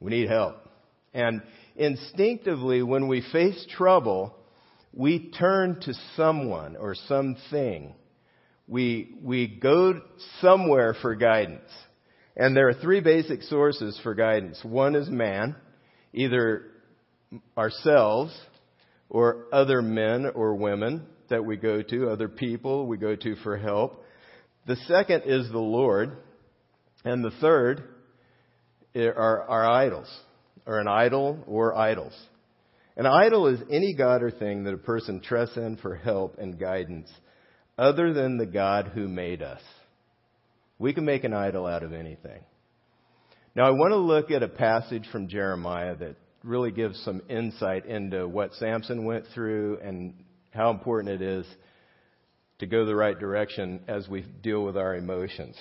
We 0.01 0.11
need 0.11 0.29
help. 0.29 0.57
And 1.15 1.43
instinctively, 1.77 2.83
when 2.83 3.09
we 3.09 3.23
face 3.33 3.67
trouble, 3.75 4.37
we 4.93 5.31
turn 5.31 5.81
to 5.81 5.95
someone 6.15 6.77
or 6.77 6.95
something. 6.95 7.95
We, 8.67 9.15
we 9.23 9.49
go 9.49 10.03
somewhere 10.43 10.95
for 11.01 11.15
guidance. 11.15 11.71
And 12.37 12.55
there 12.55 12.69
are 12.69 12.75
three 12.75 13.01
basic 13.01 13.43
sources 13.45 13.99
for 14.03 14.15
guidance. 14.15 14.61
One 14.63 14.95
is 14.95 15.09
man, 15.09 15.57
either 16.13 16.67
ourselves 17.57 18.39
or 19.11 19.47
other 19.53 19.83
men 19.83 20.27
or 20.35 20.55
women 20.55 21.07
that 21.29 21.45
we 21.45 21.57
go 21.57 21.83
to, 21.83 22.11
other 22.11 22.29
people 22.29 22.87
we 22.87 22.97
go 22.97 23.15
to 23.17 23.37
for 23.37 23.57
help. 23.57 24.05
The 24.67 24.77
second 24.87 25.23
is 25.27 25.51
the 25.51 25.59
Lord. 25.59 26.17
And 27.05 27.25
the 27.25 27.31
third 27.41 27.85
are 28.97 29.71
idols, 29.71 30.09
or 30.67 30.81
an 30.81 30.89
idol 30.89 31.45
or 31.47 31.77
idols. 31.77 32.13
An 32.97 33.07
idol 33.07 33.47
is 33.47 33.61
any 33.71 33.95
God 33.95 34.25
or 34.25 34.33
thing 34.33 34.65
that 34.65 34.75
a 34.75 34.79
person 34.79 35.21
trusts 35.21 35.57
in 35.57 35.77
for 35.77 35.95
help 35.95 36.39
and 36.39 36.59
guidance 36.59 37.09
other 37.79 38.13
than 38.13 38.37
the 38.37 38.47
God 38.47 38.91
who 38.93 39.07
made 39.07 39.41
us. 39.43 39.61
We 40.81 40.93
can 40.93 41.05
make 41.05 41.23
an 41.23 41.33
idol 41.33 41.67
out 41.67 41.85
of 41.85 41.93
anything. 41.93 42.41
Now, 43.55 43.69
I 43.69 43.71
want 43.71 43.93
to 43.93 43.97
look 43.97 44.33
at 44.33 44.43
a 44.43 44.49
passage 44.49 45.07
from 45.13 45.29
Jeremiah 45.29 45.95
that 45.95 46.17
really 46.45 46.71
gives 46.71 47.03
some 47.05 47.23
insight 47.29 47.87
into 47.87 48.27
what 48.29 48.55
Samson 48.55 49.05
went 49.05 49.25
through 49.35 49.79
and 49.83 50.15
how 50.51 50.71
important 50.71 51.21
it 51.21 51.23
is 51.23 51.47
to 52.59 52.67
go 52.67 52.85
the 52.85 52.95
right 52.95 53.19
direction 53.19 53.81
as 53.89 54.09
we 54.09 54.25
deal 54.43 54.65
with 54.65 54.77
our 54.77 54.97
emotions. 54.97 55.57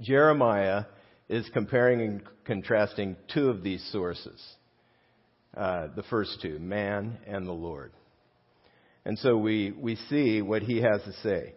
Jeremiah 0.00 0.84
is 1.28 1.48
comparing 1.52 2.00
and 2.00 2.22
contrasting 2.44 3.16
two 3.32 3.48
of 3.48 3.62
these 3.62 3.86
sources. 3.92 4.40
Uh, 5.56 5.88
the 5.96 6.02
first 6.04 6.38
two, 6.42 6.58
man 6.58 7.18
and 7.26 7.46
the 7.46 7.52
Lord. 7.52 7.92
And 9.04 9.18
so 9.18 9.36
we, 9.38 9.72
we 9.72 9.96
see 10.10 10.42
what 10.42 10.62
he 10.62 10.82
has 10.82 11.00
to 11.04 11.12
say. 11.22 11.54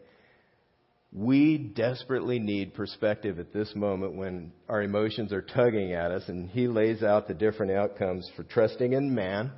We 1.12 1.58
desperately 1.58 2.38
need 2.38 2.76
perspective 2.76 3.40
at 3.40 3.52
this 3.52 3.76
moment 3.76 4.16
when 4.16 4.52
our 4.68 4.84
emotions 4.84 5.34
are 5.34 5.42
tugging 5.42 5.94
at 5.94 6.12
us, 6.12 6.30
and 6.30 6.50
he 6.50 6.68
lays 6.68 7.02
out 7.02 7.28
the 7.28 7.34
different 7.34 7.72
outcomes 7.72 8.30
for 8.36 8.44
trusting 8.44 8.94
in 8.94 9.16
man, 9.16 9.52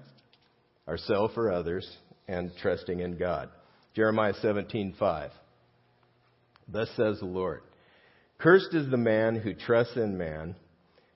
ourselves 0.88 1.34
or 1.36 1.52
others, 1.52 1.90
and 2.28 2.52
trusting 2.62 3.02
in 3.02 3.18
God. 3.18 3.50
Jeremiah 3.94 4.34
17:5. 4.34 5.32
Thus 6.70 6.90
says 6.96 7.20
the 7.20 7.26
Lord: 7.26 7.64
Cursed 8.38 8.74
is 8.74 8.90
the 8.90 8.96
man 8.98 9.36
who 9.36 9.54
trusts 9.54 9.98
in 9.98 10.18
man 10.18 10.56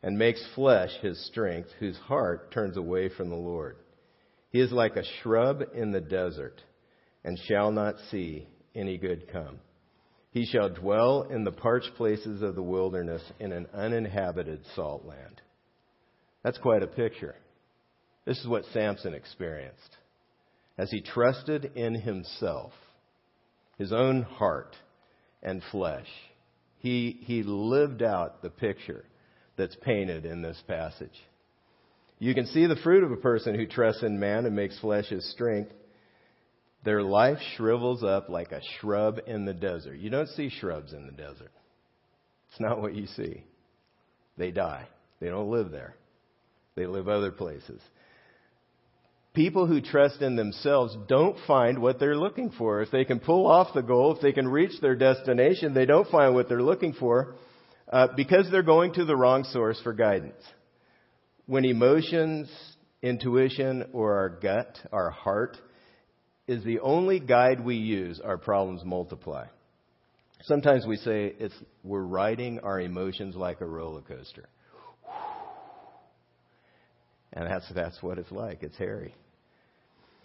and 0.03 0.17
makes 0.17 0.45
flesh 0.53 0.91
his 1.01 1.25
strength, 1.27 1.69
whose 1.79 1.97
heart 1.97 2.51
turns 2.51 2.75
away 2.75 3.07
from 3.07 3.29
the 3.29 3.35
Lord. 3.35 3.77
He 4.49 4.59
is 4.59 4.73
like 4.73 4.97
a 4.97 5.03
shrub 5.21 5.63
in 5.73 5.91
the 5.91 6.01
desert 6.01 6.61
and 7.23 7.39
shall 7.39 7.71
not 7.71 7.95
see 8.11 8.47
any 8.75 8.97
good 8.97 9.29
come. 9.31 9.59
He 10.35 10.45
shall 10.45 10.67
dwell 10.67 11.29
in 11.31 11.45
the 11.45 11.53
parched 11.53 11.91
places 11.95 12.41
of 12.41 12.55
the 12.55 12.61
wilderness 12.61 13.21
in 13.39 13.53
an 13.53 13.67
uninhabited 13.73 14.59
salt 14.75 15.05
land. 15.05 15.41
That's 16.43 16.57
quite 16.57 16.83
a 16.83 16.87
picture. 16.87 17.35
This 18.25 18.37
is 18.41 18.45
what 18.45 18.65
Samson 18.73 19.13
experienced 19.13 19.95
as 20.77 20.91
he 20.91 20.99
trusted 20.99 21.71
in 21.75 21.95
himself, 21.95 22.73
his 23.77 23.93
own 23.93 24.23
heart 24.23 24.75
and 25.41 25.63
flesh. 25.71 26.09
He, 26.79 27.17
he 27.21 27.41
lived 27.43 28.03
out 28.03 28.41
the 28.41 28.49
picture 28.49 29.05
that's 29.55 29.77
painted 29.83 30.25
in 30.25 30.41
this 30.41 30.61
passage. 30.67 31.17
You 32.19 32.35
can 32.35 32.47
see 32.47 32.65
the 32.65 32.75
fruit 32.83 33.05
of 33.05 33.11
a 33.13 33.21
person 33.21 33.55
who 33.55 33.67
trusts 33.67 34.03
in 34.03 34.19
man 34.19 34.45
and 34.45 34.53
makes 34.53 34.77
flesh 34.79 35.07
his 35.07 35.31
strength. 35.31 35.71
Their 36.85 37.03
life 37.03 37.39
shrivels 37.57 38.03
up 38.03 38.29
like 38.29 38.51
a 38.51 38.61
shrub 38.79 39.19
in 39.27 39.45
the 39.45 39.53
desert. 39.53 39.97
You 39.97 40.09
don't 40.09 40.29
see 40.29 40.49
shrubs 40.49 40.93
in 40.93 41.05
the 41.05 41.11
desert. 41.11 41.51
It's 42.51 42.59
not 42.59 42.81
what 42.81 42.95
you 42.95 43.07
see. 43.07 43.43
They 44.37 44.51
die. 44.51 44.87
They 45.19 45.27
don't 45.27 45.49
live 45.49 45.71
there. 45.71 45.95
They 46.75 46.85
live 46.85 47.09
other 47.09 47.31
places 47.31 47.81
people 49.35 49.67
who 49.67 49.81
trust 49.81 50.21
in 50.21 50.35
themselves 50.35 50.97
don't 51.07 51.37
find 51.45 51.79
what 51.79 51.99
they're 51.99 52.17
looking 52.17 52.51
for. 52.57 52.81
If 52.81 52.89
they 52.89 53.05
can 53.05 53.19
pull 53.19 53.45
off 53.45 53.73
the 53.75 53.83
goal, 53.83 54.15
if 54.15 54.21
they 54.21 54.31
can 54.31 54.47
reach 54.47 54.79
their 54.81 54.95
destination, 54.95 55.73
they 55.73 55.85
don't 55.85 56.09
find 56.09 56.33
what 56.33 56.49
they're 56.49 56.63
looking 56.63 56.93
for 56.93 57.35
uh, 57.91 58.07
because 58.15 58.47
they're 58.49 58.63
going 58.63 58.93
to 58.93 59.05
the 59.05 59.15
wrong 59.15 59.43
source 59.43 59.79
for 59.83 59.93
guidance. 59.93 60.41
When 61.45 61.65
emotions, 61.65 62.49
intuition, 63.03 63.89
or 63.93 64.15
our 64.15 64.29
gut, 64.29 64.79
our 64.91 65.11
heart, 65.11 65.57
is 66.47 66.63
the 66.63 66.79
only 66.79 67.19
guide 67.19 67.63
we 67.63 67.75
use, 67.75 68.19
our 68.23 68.38
problems 68.38 68.84
multiply. 68.86 69.45
Sometimes 70.43 70.86
we 70.86 70.97
say 70.97 71.34
it's 71.39 71.55
we're 71.84 72.03
riding 72.03 72.60
our 72.60 72.79
emotions 72.79 73.36
like 73.36 73.62
a 73.62 73.65
roller 73.65 74.01
coaster. 74.01 74.47
And 77.34 77.49
that's 77.49 77.65
that's 77.73 78.01
what 78.01 78.19
it's 78.19 78.31
like. 78.31 78.62
It's 78.62 78.77
hairy. 78.77 79.15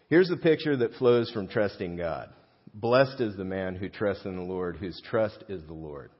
Here's 0.09 0.29
the 0.29 0.37
picture 0.37 0.77
that 0.77 0.95
flows 0.95 1.31
from 1.31 1.49
trusting 1.49 1.97
God. 1.97 2.29
Blessed 2.75 3.21
is 3.21 3.37
the 3.37 3.45
man 3.45 3.75
who 3.75 3.89
trusts 3.89 4.25
in 4.25 4.37
the 4.37 4.43
Lord, 4.43 4.77
whose 4.77 5.01
trust 5.09 5.43
is 5.49 5.63
the 5.67 5.73
Lord. 5.73 6.11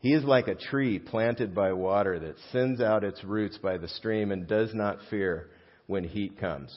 He 0.00 0.12
is 0.14 0.24
like 0.24 0.48
a 0.48 0.54
tree 0.54 0.98
planted 0.98 1.54
by 1.54 1.72
water 1.72 2.18
that 2.20 2.36
sends 2.52 2.80
out 2.80 3.04
its 3.04 3.22
roots 3.24 3.58
by 3.58 3.78
the 3.78 3.88
stream 3.88 4.30
and 4.30 4.46
does 4.46 4.72
not 4.74 4.98
fear 5.10 5.48
when 5.86 6.04
heat 6.04 6.38
comes. 6.38 6.76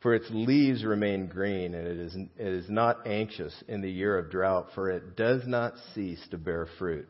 For 0.00 0.14
its 0.14 0.26
leaves 0.30 0.84
remain 0.84 1.26
green, 1.26 1.74
and 1.74 1.86
it 1.86 1.96
is, 1.96 2.14
it 2.14 2.46
is 2.46 2.70
not 2.70 3.06
anxious 3.06 3.52
in 3.66 3.80
the 3.80 3.90
year 3.90 4.16
of 4.16 4.30
drought, 4.30 4.68
for 4.74 4.90
it 4.90 5.16
does 5.16 5.42
not 5.46 5.74
cease 5.94 6.24
to 6.30 6.38
bear 6.38 6.68
fruit. 6.78 7.08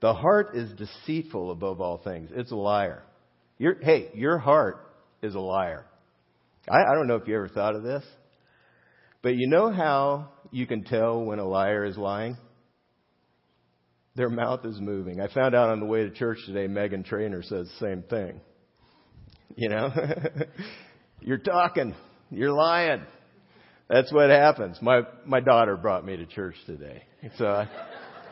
The 0.00 0.12
heart 0.12 0.54
is 0.54 0.70
deceitful 0.74 1.50
above 1.50 1.80
all 1.80 1.98
things. 1.98 2.30
It's 2.32 2.52
a 2.52 2.56
liar. 2.56 3.02
Your, 3.56 3.76
hey, 3.80 4.10
your 4.14 4.38
heart 4.38 4.86
is 5.22 5.34
a 5.34 5.40
liar. 5.40 5.86
I, 6.68 6.76
I 6.76 6.94
don't 6.94 7.08
know 7.08 7.16
if 7.16 7.26
you 7.26 7.34
ever 7.34 7.48
thought 7.48 7.74
of 7.74 7.82
this, 7.82 8.04
but 9.22 9.34
you 9.34 9.48
know 9.48 9.72
how 9.72 10.28
you 10.50 10.66
can 10.66 10.84
tell 10.84 11.24
when 11.24 11.38
a 11.38 11.48
liar 11.48 11.86
is 11.86 11.96
lying? 11.96 12.36
Their 14.14 14.28
mouth 14.28 14.64
is 14.66 14.78
moving. 14.78 15.20
I 15.20 15.32
found 15.32 15.54
out 15.54 15.70
on 15.70 15.80
the 15.80 15.86
way 15.86 16.02
to 16.02 16.10
church 16.10 16.38
today, 16.44 16.66
Meghan 16.66 17.04
Trainor 17.04 17.42
says 17.42 17.68
the 17.68 17.86
same 17.86 18.02
thing. 18.02 18.40
You 19.56 19.70
know? 19.70 19.90
You're 21.20 21.38
talking. 21.38 21.94
You're 22.30 22.52
lying. 22.52 23.02
That's 23.88 24.12
what 24.12 24.30
happens. 24.30 24.78
My 24.82 25.02
my 25.24 25.40
daughter 25.40 25.76
brought 25.76 26.04
me 26.04 26.16
to 26.16 26.26
church 26.26 26.56
today. 26.66 27.02
So 27.38 27.46
I, 27.46 27.68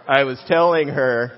I 0.07 0.25
was 0.25 0.41
telling 0.47 0.89
her 0.89 1.33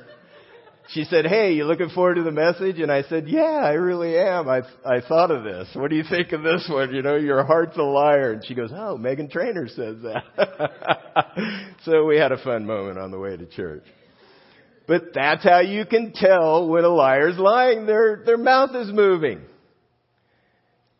she 0.88 1.04
said, 1.04 1.26
"Hey, 1.26 1.52
you 1.52 1.64
looking 1.64 1.90
forward 1.90 2.14
to 2.14 2.22
the 2.22 2.32
message?" 2.32 2.80
And 2.80 2.90
I 2.90 3.02
said, 3.02 3.28
"Yeah, 3.28 3.60
I 3.62 3.74
really 3.74 4.18
am. 4.18 4.48
I 4.48 4.62
I 4.84 5.00
thought 5.06 5.30
of 5.30 5.44
this. 5.44 5.68
What 5.74 5.90
do 5.90 5.96
you 5.96 6.04
think 6.08 6.32
of 6.32 6.42
this 6.42 6.68
one? 6.70 6.94
You 6.94 7.02
know, 7.02 7.16
your 7.16 7.44
heart's 7.44 7.76
a 7.76 7.82
liar." 7.82 8.32
And 8.32 8.44
she 8.44 8.54
goes, 8.54 8.70
"Oh, 8.72 8.98
Meghan 8.98 9.30
Trainor 9.30 9.68
says 9.68 9.96
that." 10.02 10.70
so 11.84 12.04
we 12.04 12.16
had 12.16 12.32
a 12.32 12.42
fun 12.42 12.66
moment 12.66 12.98
on 12.98 13.10
the 13.10 13.18
way 13.18 13.36
to 13.36 13.46
church. 13.46 13.84
But 14.86 15.12
that's 15.14 15.44
how 15.44 15.60
you 15.60 15.84
can 15.84 16.12
tell 16.14 16.66
when 16.66 16.84
a 16.84 16.88
liar's 16.88 17.36
lying. 17.36 17.84
Their 17.86 18.22
their 18.24 18.38
mouth 18.38 18.74
is 18.74 18.90
moving. 18.90 19.42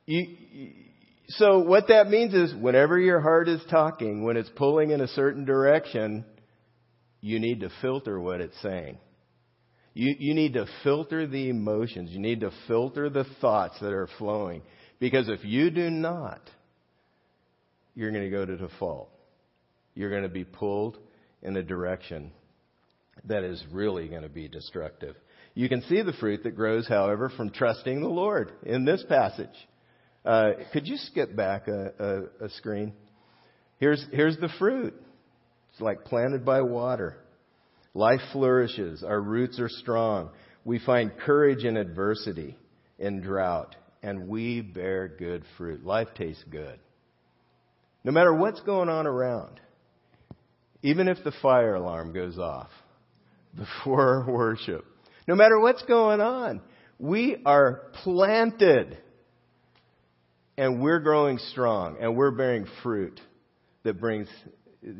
You, 0.05 0.38
so 1.31 1.59
what 1.59 1.89
that 1.89 2.09
means 2.09 2.33
is 2.33 2.55
whenever 2.55 2.99
your 2.99 3.21
heart 3.21 3.49
is 3.49 3.61
talking, 3.71 4.25
when 4.25 4.37
it's 4.37 4.51
pulling 4.57 4.91
in 4.91 5.01
a 5.01 5.09
certain 5.09 5.45
direction, 5.45 6.25
you 7.21 7.39
need 7.39 7.61
to 7.61 7.71
filter 7.83 8.19
what 8.19 8.41
it's 8.41 8.61
saying. 8.63 8.99
You, 9.93 10.15
you 10.19 10.35
need 10.35 10.55
to 10.55 10.67
filter 10.85 11.27
the 11.27 11.51
emotions. 11.51 12.11
You 12.13 12.21
need 12.21 12.41
to 12.41 12.53
filter 12.67 13.11
the 13.11 13.25
thoughts 13.41 13.79
that 13.81 13.93
are 13.93 14.09
flowing. 14.17 14.63
Because 15.01 15.29
if 15.29 15.45
you 15.45 15.71
do 15.71 15.91
not, 15.91 16.41
you're 17.95 18.13
going 18.13 18.25
to 18.25 18.31
go 18.31 18.47
to 18.47 18.57
default. 18.57 19.11
You're 19.95 20.11
going 20.11 20.23
to 20.23 20.29
be 20.29 20.45
pulled 20.45 20.97
in 21.43 21.57
a 21.57 21.63
direction 21.63 22.33
that 23.25 23.43
is 23.43 23.63
really 23.73 24.09
going 24.09 24.23
to 24.23 24.29
be 24.29 24.49
destructive. 24.49 25.17
You 25.55 25.69
can 25.69 25.83
see 25.83 26.03
the 26.03 26.13
fruit 26.13 26.45
that 26.45 26.55
grows, 26.55 26.87
however, 26.87 27.31
from 27.37 27.51
trusting 27.51 28.01
the 28.01 28.09
Lord 28.09 28.53
in 28.65 28.85
this 28.85 29.05
passage. 29.09 29.49
Uh, 30.25 30.51
could 30.73 30.87
you 30.87 30.97
skip 30.97 31.35
back 31.35 31.69
a, 31.69 31.93
a, 32.41 32.47
a 32.47 32.49
screen? 32.51 32.93
Here's, 33.79 34.05
here's 34.13 34.37
the 34.39 34.51
fruit. 34.59 34.95
It's 35.73 35.81
like 35.81 36.05
planted 36.05 36.45
by 36.45 36.63
water. 36.63 37.17
Life 37.95 38.21
flourishes. 38.33 39.03
Our 39.03 39.21
roots 39.21 39.59
are 39.61 39.69
strong. 39.69 40.31
We 40.65 40.79
find 40.79 41.17
courage 41.17 41.65
in 41.65 41.77
adversity, 41.77 42.57
in 42.99 43.21
drought, 43.21 43.75
and 44.03 44.29
we 44.29 44.61
bear 44.61 45.09
good 45.09 45.45
fruit. 45.57 45.85
Life 45.85 46.09
tastes 46.17 46.45
good. 46.51 46.79
No 48.05 48.13
matter 48.13 48.35
what's 48.35 48.61
going 48.63 48.89
on 48.89 49.07
around, 49.07 49.61
even 50.83 51.09
if 51.09 51.19
the 51.25 51.33
fire 51.43 51.75
alarm 51.75 52.13
goes 52.13 52.39
off 52.39 52.71
before 53.57 54.25
worship, 54.29 54.85
no 55.27 55.35
matter 55.35 55.59
what's 55.59 55.83
going 55.83 56.21
on, 56.21 56.61
we 56.99 57.37
are 57.45 57.83
planted 58.03 58.99
and 60.59 60.83
we're 60.83 60.99
growing 60.99 61.39
strong 61.53 61.97
and 62.01 62.17
we're 62.17 62.33
bearing 62.33 62.67
fruit 62.83 63.19
that 63.85 64.01
brings 64.01 64.29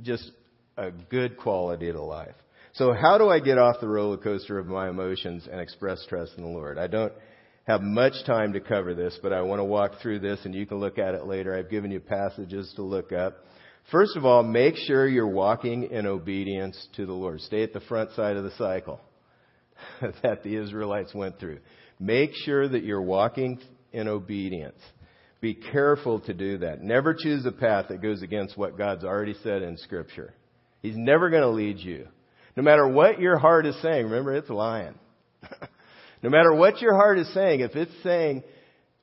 just 0.03 0.31
a 0.77 0.93
good 0.93 1.37
quality 1.37 1.91
to 1.91 2.01
life. 2.01 2.37
So 2.75 2.93
how 2.93 3.19
do 3.19 3.29
I 3.29 3.41
get 3.41 3.59
off 3.59 3.81
the 3.81 3.89
roller 3.89 4.19
coaster 4.19 4.59
of 4.59 4.67
my 4.69 4.89
emotions 4.89 5.49
and 5.51 5.61
express 5.61 6.07
trust 6.09 6.33
in 6.37 6.45
the 6.45 6.49
Lord? 6.49 6.79
I 6.79 6.87
don't 6.87 7.13
have 7.67 7.83
much 7.83 8.13
time 8.25 8.53
to 8.53 8.61
cover 8.61 8.95
this, 8.95 9.19
but 9.21 9.33
I 9.33 9.43
want 9.43 9.59
to 9.59 9.65
walk 9.65 10.01
through 10.01 10.21
this 10.21 10.39
and 10.45 10.55
you 10.55 10.65
can 10.65 10.79
look 10.79 10.97
at 10.97 11.15
it 11.15 11.27
later. 11.27 11.57
I've 11.57 11.69
given 11.69 11.91
you 11.91 11.99
passages 11.99 12.73
to 12.77 12.83
look 12.83 13.13
up. 13.13 13.45
First 13.91 14.17
of 14.17 14.25
all, 14.25 14.45
make 14.45 14.77
sure 14.77 15.09
you're 15.09 15.27
walking 15.27 15.91
in 15.91 16.07
obedience 16.07 16.89
to 16.95 17.05
the 17.05 17.13
Lord. 17.13 17.41
Stay 17.41 17.65
at 17.65 17.73
the 17.73 17.81
front 17.81 18.13
side 18.13 18.37
of 18.37 18.45
the 18.45 18.53
cycle 18.53 19.01
that 20.23 20.45
the 20.45 20.55
Israelites 20.55 21.13
went 21.13 21.41
through. 21.41 21.59
Make 21.99 22.31
sure 22.45 22.69
that 22.69 22.85
you're 22.85 23.03
walking 23.03 23.59
in 23.93 24.07
obedience. 24.07 24.79
Be 25.41 25.55
careful 25.55 26.21
to 26.21 26.35
do 26.35 26.59
that. 26.59 26.83
Never 26.83 27.15
choose 27.15 27.47
a 27.47 27.53
path 27.53 27.87
that 27.89 28.03
goes 28.03 28.23
against 28.23 28.57
what 28.57 28.77
God's 28.77 29.05
already 29.05 29.35
said 29.43 29.63
in 29.63 29.77
Scripture. 29.77 30.35
He's 30.83 30.97
never 30.97 31.31
going 31.31 31.43
to 31.43 31.49
lead 31.49 31.79
you. 31.79 32.09
No 32.57 32.63
matter 32.63 32.89
what 32.89 33.21
your 33.21 33.39
heart 33.39 33.67
is 33.67 33.81
saying, 33.81 34.07
remember 34.07 34.35
it's 34.35 34.51
lying. 34.51 34.95
no 36.23 36.31
matter 36.31 36.53
what 36.53 36.81
your 36.81 36.95
heart 36.95 37.19
is 37.19 37.33
saying, 37.33 37.61
if 37.61 37.77
it's 37.77 37.93
saying, 38.03 38.43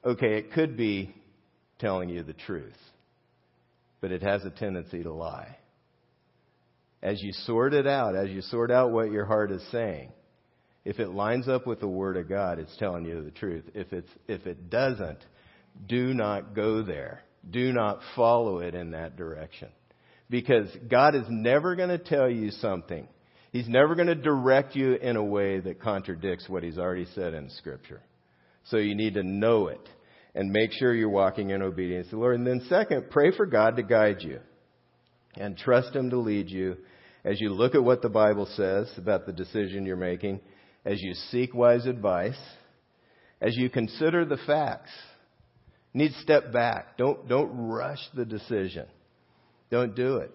okay, 0.04 0.38
it 0.38 0.52
could 0.52 0.76
be 0.76 1.16
telling 1.80 2.10
you 2.10 2.24
the 2.24 2.34
truth, 2.34 2.76
but 4.02 4.12
it 4.12 4.22
has 4.22 4.44
a 4.44 4.50
tendency 4.50 5.04
to 5.04 5.14
lie. 5.14 5.58
As 7.02 7.22
you 7.22 7.32
sort 7.46 7.74
it 7.74 7.88
out, 7.88 8.16
as 8.16 8.30
you 8.30 8.42
sort 8.42 8.72
out 8.72 8.92
what 8.92 9.12
your 9.12 9.26
heart 9.26 9.52
is 9.52 9.64
saying, 9.72 10.12
if 10.84 11.00
it 11.00 11.10
lines 11.10 11.48
up 11.48 11.66
with 11.66 11.80
the 11.80 11.88
Word 11.88 12.18
of 12.18 12.28
God, 12.28 12.60
it's 12.60 12.76
telling 12.78 13.06
you 13.06 13.24
the 13.24 13.32
truth. 13.32 13.64
If, 13.74 13.94
it's, 13.94 14.10
if 14.28 14.46
it 14.46 14.70
doesn't, 14.70 15.20
do 15.88 16.14
not 16.14 16.56
go 16.56 16.82
there. 16.82 17.22
Do 17.50 17.72
not 17.72 18.00
follow 18.16 18.60
it 18.60 18.76
in 18.76 18.92
that 18.92 19.18
direction. 19.18 19.70
Because 20.30 20.68
God 20.90 21.16
is 21.16 21.26
never 21.30 21.76
going 21.76 21.90
to 21.90 22.00
tell 22.00 22.30
you 22.30 22.52
something 22.52 23.08
He's 23.56 23.70
never 23.70 23.96
going 23.96 24.10
to 24.10 24.16
direct 24.16 24.76
you 24.76 24.96
in 24.96 25.16
a 25.16 25.24
way 25.24 25.62
that 25.62 25.80
contradicts 25.80 26.50
what 26.50 26.62
he's 26.62 26.78
already 26.78 27.06
said 27.16 27.34
in 27.34 27.50
Scripture. 27.52 28.02
So 28.66 28.76
you 28.76 28.96
need 28.96 29.14
to 29.14 29.24
know 29.24 29.70
it 29.70 29.80
and 30.34 30.52
make 30.52 30.74
sure 30.74 30.94
you're 30.94 31.08
walking 31.08 31.52
in 31.52 31.62
obedience 31.62 32.08
to 32.08 32.18
the 32.18 32.22
Lord. 32.22 32.36
And 32.36 32.46
then 32.46 32.66
second, 32.68 33.10
pray 33.12 33.32
for 33.32 33.46
God 33.46 33.78
to 33.78 33.84
guide 33.84 34.18
you 34.20 34.42
and 35.36 35.58
trust 35.58 35.96
Him 35.96 36.10
to 36.10 36.18
lead 36.18 36.50
you 36.50 36.76
as 37.24 37.40
you 37.40 37.50
look 37.50 37.76
at 37.76 37.84
what 37.84 38.02
the 38.02 38.10
Bible 38.10 38.46
says 38.58 38.92
about 38.98 39.26
the 39.26 39.32
decision 39.32 39.86
you're 39.86 39.96
making, 39.96 40.42
as 40.84 41.02
you 41.02 41.14
seek 41.32 41.54
wise 41.54 41.86
advice, 41.86 42.38
as 43.40 43.56
you 43.56 43.70
consider 43.70 44.26
the 44.26 44.40
facts. 44.46 44.92
Need 45.96 46.10
to 46.10 46.20
step 46.20 46.52
back. 46.52 46.98
Don't, 46.98 47.26
don't 47.30 47.70
rush 47.70 48.02
the 48.14 48.26
decision. 48.26 48.86
Don't 49.72 49.96
do 49.96 50.18
it. 50.18 50.32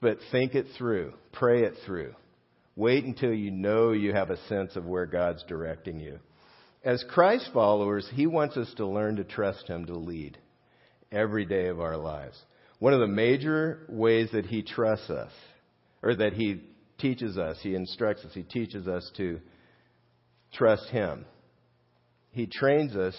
But 0.00 0.16
think 0.32 0.54
it 0.54 0.68
through. 0.78 1.12
Pray 1.32 1.64
it 1.64 1.74
through. 1.84 2.14
Wait 2.74 3.04
until 3.04 3.34
you 3.34 3.50
know 3.50 3.92
you 3.92 4.14
have 4.14 4.30
a 4.30 4.42
sense 4.48 4.74
of 4.74 4.86
where 4.86 5.04
God's 5.04 5.44
directing 5.46 6.00
you. 6.00 6.18
As 6.82 7.04
Christ 7.10 7.50
followers, 7.52 8.08
He 8.14 8.26
wants 8.26 8.56
us 8.56 8.72
to 8.78 8.86
learn 8.86 9.16
to 9.16 9.24
trust 9.24 9.68
Him 9.68 9.84
to 9.84 9.94
lead 9.94 10.38
every 11.12 11.44
day 11.44 11.66
of 11.66 11.78
our 11.78 11.98
lives. 11.98 12.40
One 12.78 12.94
of 12.94 13.00
the 13.00 13.06
major 13.06 13.84
ways 13.90 14.30
that 14.32 14.46
He 14.46 14.62
trusts 14.62 15.10
us, 15.10 15.30
or 16.02 16.16
that 16.16 16.32
He 16.32 16.62
teaches 16.96 17.36
us, 17.36 17.58
He 17.62 17.74
instructs 17.74 18.24
us, 18.24 18.32
He 18.32 18.44
teaches 18.44 18.88
us 18.88 19.08
to 19.18 19.40
trust 20.54 20.88
Him. 20.88 21.26
He 22.30 22.46
trains 22.46 22.96
us 22.96 23.14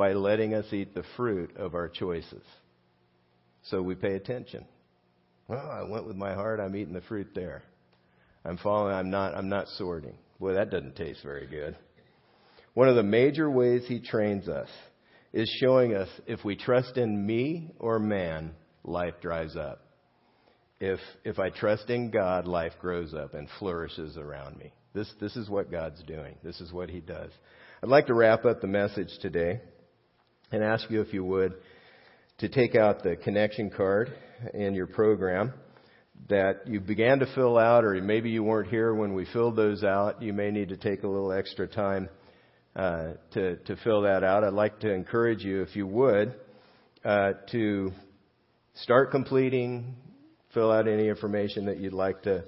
by 0.00 0.14
letting 0.14 0.54
us 0.54 0.64
eat 0.72 0.94
the 0.94 1.04
fruit 1.14 1.54
of 1.58 1.74
our 1.74 1.86
choices. 1.86 2.42
So 3.64 3.82
we 3.82 3.94
pay 3.94 4.14
attention. 4.14 4.64
Well, 5.46 5.70
I 5.70 5.82
went 5.82 6.06
with 6.06 6.16
my 6.16 6.32
heart. 6.32 6.58
I'm 6.58 6.74
eating 6.74 6.94
the 6.94 7.02
fruit 7.02 7.28
there. 7.34 7.62
I'm 8.42 8.56
following. 8.56 8.94
I'm 8.94 9.10
not. 9.10 9.34
I'm 9.34 9.50
not 9.50 9.68
sorting. 9.76 10.14
Boy, 10.38 10.54
that 10.54 10.70
doesn't 10.70 10.96
taste 10.96 11.20
very 11.22 11.46
good. 11.46 11.76
One 12.72 12.88
of 12.88 12.96
the 12.96 13.02
major 13.02 13.50
ways 13.50 13.82
he 13.86 14.00
trains 14.00 14.48
us 14.48 14.70
is 15.34 15.54
showing 15.60 15.94
us 15.94 16.08
if 16.26 16.46
we 16.46 16.56
trust 16.56 16.96
in 16.96 17.26
me 17.26 17.74
or 17.78 17.98
man, 17.98 18.52
life 18.82 19.16
dries 19.20 19.54
up. 19.54 19.84
If 20.80 20.98
if 21.24 21.38
I 21.38 21.50
trust 21.50 21.90
in 21.90 22.10
God, 22.10 22.46
life 22.46 22.72
grows 22.80 23.12
up 23.12 23.34
and 23.34 23.48
flourishes 23.58 24.16
around 24.16 24.56
me. 24.56 24.72
This 24.94 25.12
this 25.20 25.36
is 25.36 25.50
what 25.50 25.70
God's 25.70 26.02
doing. 26.04 26.36
This 26.42 26.58
is 26.62 26.72
what 26.72 26.88
He 26.88 27.00
does. 27.00 27.32
I'd 27.82 27.90
like 27.90 28.06
to 28.06 28.14
wrap 28.14 28.46
up 28.46 28.62
the 28.62 28.66
message 28.66 29.10
today 29.20 29.60
and 30.52 30.62
ask 30.62 30.90
you 30.90 31.00
if 31.00 31.12
you 31.12 31.24
would 31.24 31.54
to 32.38 32.48
take 32.48 32.74
out 32.74 33.02
the 33.02 33.16
connection 33.16 33.70
card 33.70 34.12
in 34.54 34.74
your 34.74 34.86
program 34.86 35.52
that 36.28 36.66
you 36.66 36.80
began 36.80 37.18
to 37.18 37.26
fill 37.34 37.58
out, 37.58 37.84
or 37.84 37.94
maybe 38.00 38.30
you 38.30 38.42
weren't 38.42 38.68
here 38.68 38.94
when 38.94 39.14
we 39.14 39.26
filled 39.32 39.56
those 39.56 39.82
out. 39.84 40.22
You 40.22 40.32
may 40.32 40.50
need 40.50 40.68
to 40.68 40.76
take 40.76 41.02
a 41.02 41.08
little 41.08 41.32
extra 41.32 41.66
time 41.66 42.08
uh, 42.76 43.12
to 43.32 43.56
to 43.56 43.76
fill 43.84 44.02
that 44.02 44.22
out. 44.22 44.44
I'd 44.44 44.52
like 44.52 44.80
to 44.80 44.92
encourage 44.92 45.42
you, 45.42 45.62
if 45.62 45.74
you 45.74 45.86
would, 45.86 46.34
uh, 47.04 47.32
to 47.52 47.92
start 48.74 49.10
completing, 49.10 49.94
fill 50.54 50.70
out 50.70 50.88
any 50.88 51.08
information 51.08 51.66
that 51.66 51.78
you'd 51.78 51.92
like 51.92 52.22
to 52.22 52.44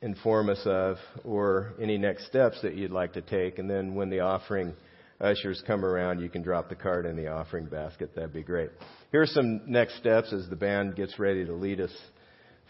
inform 0.00 0.48
us 0.48 0.60
of, 0.64 0.96
or 1.24 1.74
any 1.80 1.98
next 1.98 2.26
steps 2.26 2.60
that 2.62 2.74
you'd 2.74 2.90
like 2.90 3.12
to 3.14 3.22
take, 3.22 3.58
and 3.58 3.68
then 3.68 3.94
when 3.94 4.10
the 4.10 4.20
offering 4.20 4.74
ushers 5.22 5.62
come 5.66 5.84
around, 5.84 6.20
you 6.20 6.28
can 6.28 6.42
drop 6.42 6.68
the 6.68 6.74
card 6.74 7.06
in 7.06 7.16
the 7.16 7.28
offering 7.28 7.66
basket. 7.66 8.14
That'd 8.14 8.32
be 8.32 8.42
great. 8.42 8.70
Here 9.12 9.22
are 9.22 9.26
some 9.26 9.62
next 9.66 9.96
steps 9.98 10.32
as 10.32 10.48
the 10.48 10.56
band 10.56 10.96
gets 10.96 11.18
ready 11.18 11.44
to 11.44 11.52
lead 11.54 11.80
us 11.80 11.96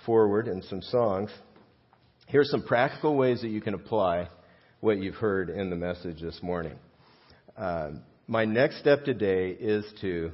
forward 0.05 0.49
in 0.49 0.63
some 0.63 0.83
songs. 0.83 1.31
Here's 2.27 2.51
some 2.51 2.63
practical 2.63 3.17
ways 3.17 3.41
that 3.43 3.49
you 3.49 3.61
can 3.61 3.75
apply 3.75 4.29
what 4.81 4.99
you've 4.99 5.15
heard 5.15 5.49
in 5.51 5.71
the 5.71 5.77
message 5.77 6.21
this 6.21 6.39
morning. 6.43 6.77
Uh, 7.57 7.91
my 8.27 8.45
next 8.45 8.79
step 8.79 9.05
today 9.05 9.51
is 9.51 9.85
to, 10.01 10.33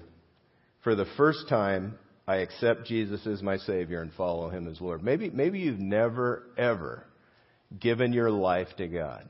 for 0.83 0.95
the 0.95 1.07
first 1.17 1.49
time, 1.49 1.99
I 2.27 2.37
accept 2.37 2.85
Jesus 2.85 3.27
as 3.27 3.43
my 3.43 3.57
Savior 3.57 4.03
and 4.03 4.13
follow 4.13 4.51
Him 4.51 4.69
as 4.69 4.81
Lord. 4.81 5.03
Maybe, 5.03 5.31
maybe 5.31 5.61
you've 5.61 5.81
never, 5.81 6.45
ever 6.57 7.05
given 7.79 8.13
your 8.13 8.31
life 8.31 8.69
to 8.77 8.87
God. 8.87 9.29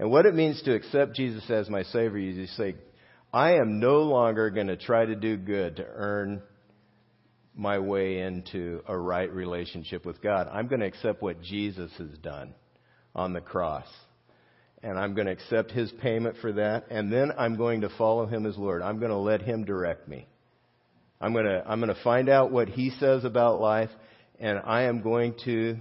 And 0.00 0.10
what 0.10 0.24
it 0.24 0.34
means 0.34 0.62
to 0.62 0.74
accept 0.74 1.14
Jesus 1.14 1.44
as 1.50 1.68
my 1.68 1.82
Savior 1.82 2.30
is 2.30 2.36
you 2.36 2.46
say, 2.46 2.74
I 3.34 3.56
am 3.56 3.80
no 3.80 3.98
longer 3.98 4.48
going 4.48 4.68
to 4.68 4.78
try 4.78 5.04
to 5.04 5.14
do 5.14 5.36
good 5.36 5.76
to 5.76 5.84
earn 5.86 6.40
my 7.54 7.78
way 7.80 8.20
into 8.20 8.80
a 8.88 8.96
right 8.96 9.30
relationship 9.30 10.06
with 10.06 10.22
God. 10.22 10.48
I'm 10.50 10.68
going 10.68 10.80
to 10.80 10.86
accept 10.86 11.20
what 11.20 11.42
Jesus 11.42 11.92
has 11.98 12.16
done 12.22 12.54
on 13.14 13.34
the 13.34 13.42
cross. 13.42 13.86
And 14.82 14.98
I'm 14.98 15.14
going 15.14 15.26
to 15.26 15.34
accept 15.34 15.70
his 15.70 15.92
payment 16.00 16.36
for 16.40 16.52
that. 16.52 16.86
And 16.90 17.12
then 17.12 17.32
I'm 17.36 17.58
going 17.58 17.82
to 17.82 17.90
follow 17.98 18.24
him 18.24 18.46
as 18.46 18.56
Lord. 18.56 18.80
I'm 18.80 19.00
going 19.00 19.10
to 19.10 19.18
let 19.18 19.42
him 19.42 19.66
direct 19.66 20.08
me. 20.08 20.26
I'm 21.20 21.34
going 21.34 21.44
to, 21.44 21.62
I'm 21.66 21.78
going 21.78 21.94
to 21.94 22.02
find 22.02 22.30
out 22.30 22.50
what 22.50 22.70
he 22.70 22.88
says 22.98 23.26
about 23.26 23.60
life. 23.60 23.90
And 24.38 24.62
I 24.64 24.84
am 24.84 25.02
going 25.02 25.34
to 25.44 25.76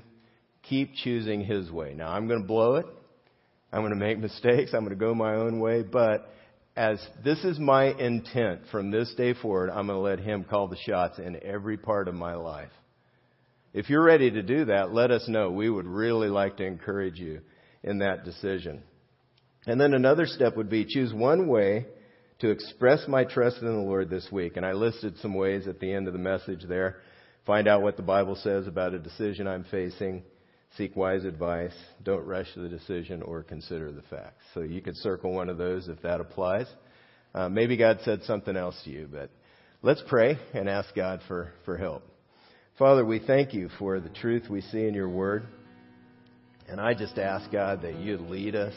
keep 0.64 0.94
choosing 1.06 1.46
his 1.46 1.72
way. 1.72 1.94
Now, 1.94 2.12
I'm 2.12 2.28
going 2.28 2.42
to 2.42 2.48
blow 2.48 2.76
it. 2.76 2.86
I'm 3.72 3.82
going 3.82 3.92
to 3.92 3.96
make 3.96 4.18
mistakes. 4.18 4.74
I'm 4.74 4.82
going 4.82 4.90
to 4.90 4.96
go 4.96 5.14
my 5.14 5.36
own 5.36 5.60
way. 5.60 5.84
But 5.84 6.32
as 6.76 7.00
this 7.24 7.44
is 7.44 7.60
my 7.60 7.86
intent 7.86 8.62
from 8.72 8.92
this 8.92 9.14
day 9.16 9.34
forward, 9.34 9.70
I'm 9.70 9.88
going 9.88 9.98
to 9.98 10.00
let 10.00 10.20
him 10.20 10.44
call 10.44 10.68
the 10.68 10.78
shots 10.78 11.20
in 11.20 11.38
every 11.44 11.78
part 11.78 12.08
of 12.08 12.16
my 12.16 12.36
life. 12.36 12.72
If 13.74 13.90
you're 13.90 14.04
ready 14.04 14.32
to 14.32 14.42
do 14.42 14.66
that, 14.66 14.94
let 14.94 15.12
us 15.12 15.28
know. 15.28 15.52
We 15.52 15.70
would 15.70 15.86
really 15.86 16.30
like 16.30 16.58
to 16.58 16.66
encourage 16.66 17.20
you 17.20 17.42
in 17.84 18.00
that 18.00 18.26
decision. 18.26 18.82
And 19.68 19.80
then 19.80 19.94
another 19.94 20.26
step 20.26 20.58
would 20.58 20.70
be 20.70 20.86
choose 20.86 21.14
one 21.14 21.48
way 21.48 21.86
to 22.40 22.50
express 22.50 23.08
my 23.08 23.26
trust 23.26 23.58
in 23.62 23.68
the 23.68 23.74
Lord 23.74 24.10
this 24.10 24.28
week. 24.32 24.58
And 24.58 24.66
I 24.66 24.72
listed 24.72 25.18
some 25.22 25.34
ways 25.34 25.68
at 25.68 25.80
the 25.80 25.94
end 25.94 26.08
of 26.08 26.14
the 26.14 26.20
message 26.20 26.64
there. 26.68 26.98
Find 27.46 27.68
out 27.68 27.82
what 27.82 27.98
the 27.98 28.04
Bible 28.04 28.36
says 28.36 28.68
about 28.68 28.94
a 28.94 29.00
decision 29.00 29.48
I'm 29.48 29.66
facing. 29.66 30.24
Seek 30.78 30.96
wise 30.96 31.26
advice. 31.26 31.74
Don't 32.04 32.26
rush 32.26 32.48
the 32.56 32.70
decision 32.70 33.22
or 33.22 33.44
consider 33.44 33.92
the 33.92 34.04
facts. 34.04 34.44
So 34.54 34.62
you 34.62 34.82
could 34.82 34.96
circle 34.98 35.34
one 35.34 35.50
of 35.50 35.58
those 35.58 35.88
if 35.88 36.02
that 36.04 36.22
applies. 36.22 36.68
Uh, 37.34 37.50
maybe 37.50 37.78
God 37.78 38.00
said 38.04 38.24
something 38.24 38.56
else 38.56 38.80
to 38.86 38.90
you, 38.90 39.08
but 39.12 39.30
let's 39.82 40.02
pray 40.08 40.38
and 40.54 40.70
ask 40.70 40.94
God 40.96 41.22
for, 41.28 41.52
for 41.66 41.78
help. 41.78 42.04
Father, 42.78 43.06
we 43.06 43.20
thank 43.20 43.54
you 43.54 43.70
for 43.78 44.00
the 44.00 44.10
truth 44.10 44.50
we 44.50 44.62
see 44.62 44.86
in 44.86 44.94
your 44.94 45.10
word. 45.10 45.44
And 46.68 46.80
I 46.80 46.94
just 46.94 47.18
ask, 47.18 47.52
God, 47.52 47.82
that 47.82 47.96
you 47.96 48.18
lead 48.18 48.56
us 48.56 48.74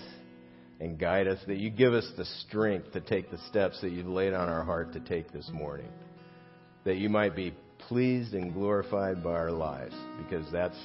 and 0.80 0.98
guide 0.98 1.28
us, 1.28 1.38
that 1.46 1.58
you 1.58 1.70
give 1.70 1.92
us 1.92 2.10
the 2.16 2.24
strength 2.46 2.92
to 2.92 3.00
take 3.00 3.30
the 3.30 3.38
steps 3.48 3.80
that 3.82 3.92
you've 3.92 4.06
laid 4.06 4.32
on 4.32 4.48
our 4.48 4.64
heart 4.64 4.94
to 4.94 5.00
take 5.00 5.32
this 5.32 5.48
morning. 5.52 5.88
That 6.84 6.96
you 6.96 7.08
might 7.08 7.36
be 7.36 7.54
pleased 7.78 8.34
and 8.34 8.52
glorified 8.52 9.22
by 9.22 9.32
our 9.32 9.52
lives, 9.52 9.94
because 10.18 10.50
that's, 10.50 10.76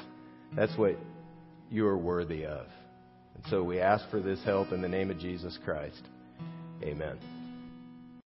that's 0.56 0.78
what 0.78 0.98
you 1.70 1.86
are 1.88 1.98
worthy 1.98 2.46
of. 2.46 2.68
And 3.36 3.44
so 3.50 3.64
we 3.64 3.80
ask 3.80 4.10
for 4.10 4.20
this 4.20 4.44
help 4.44 4.72
in 4.72 4.82
the 4.82 4.88
name 4.88 5.12
of 5.12 5.20
Jesus 5.20 5.58
Christ. 5.64 6.02
Amen. 6.84 7.37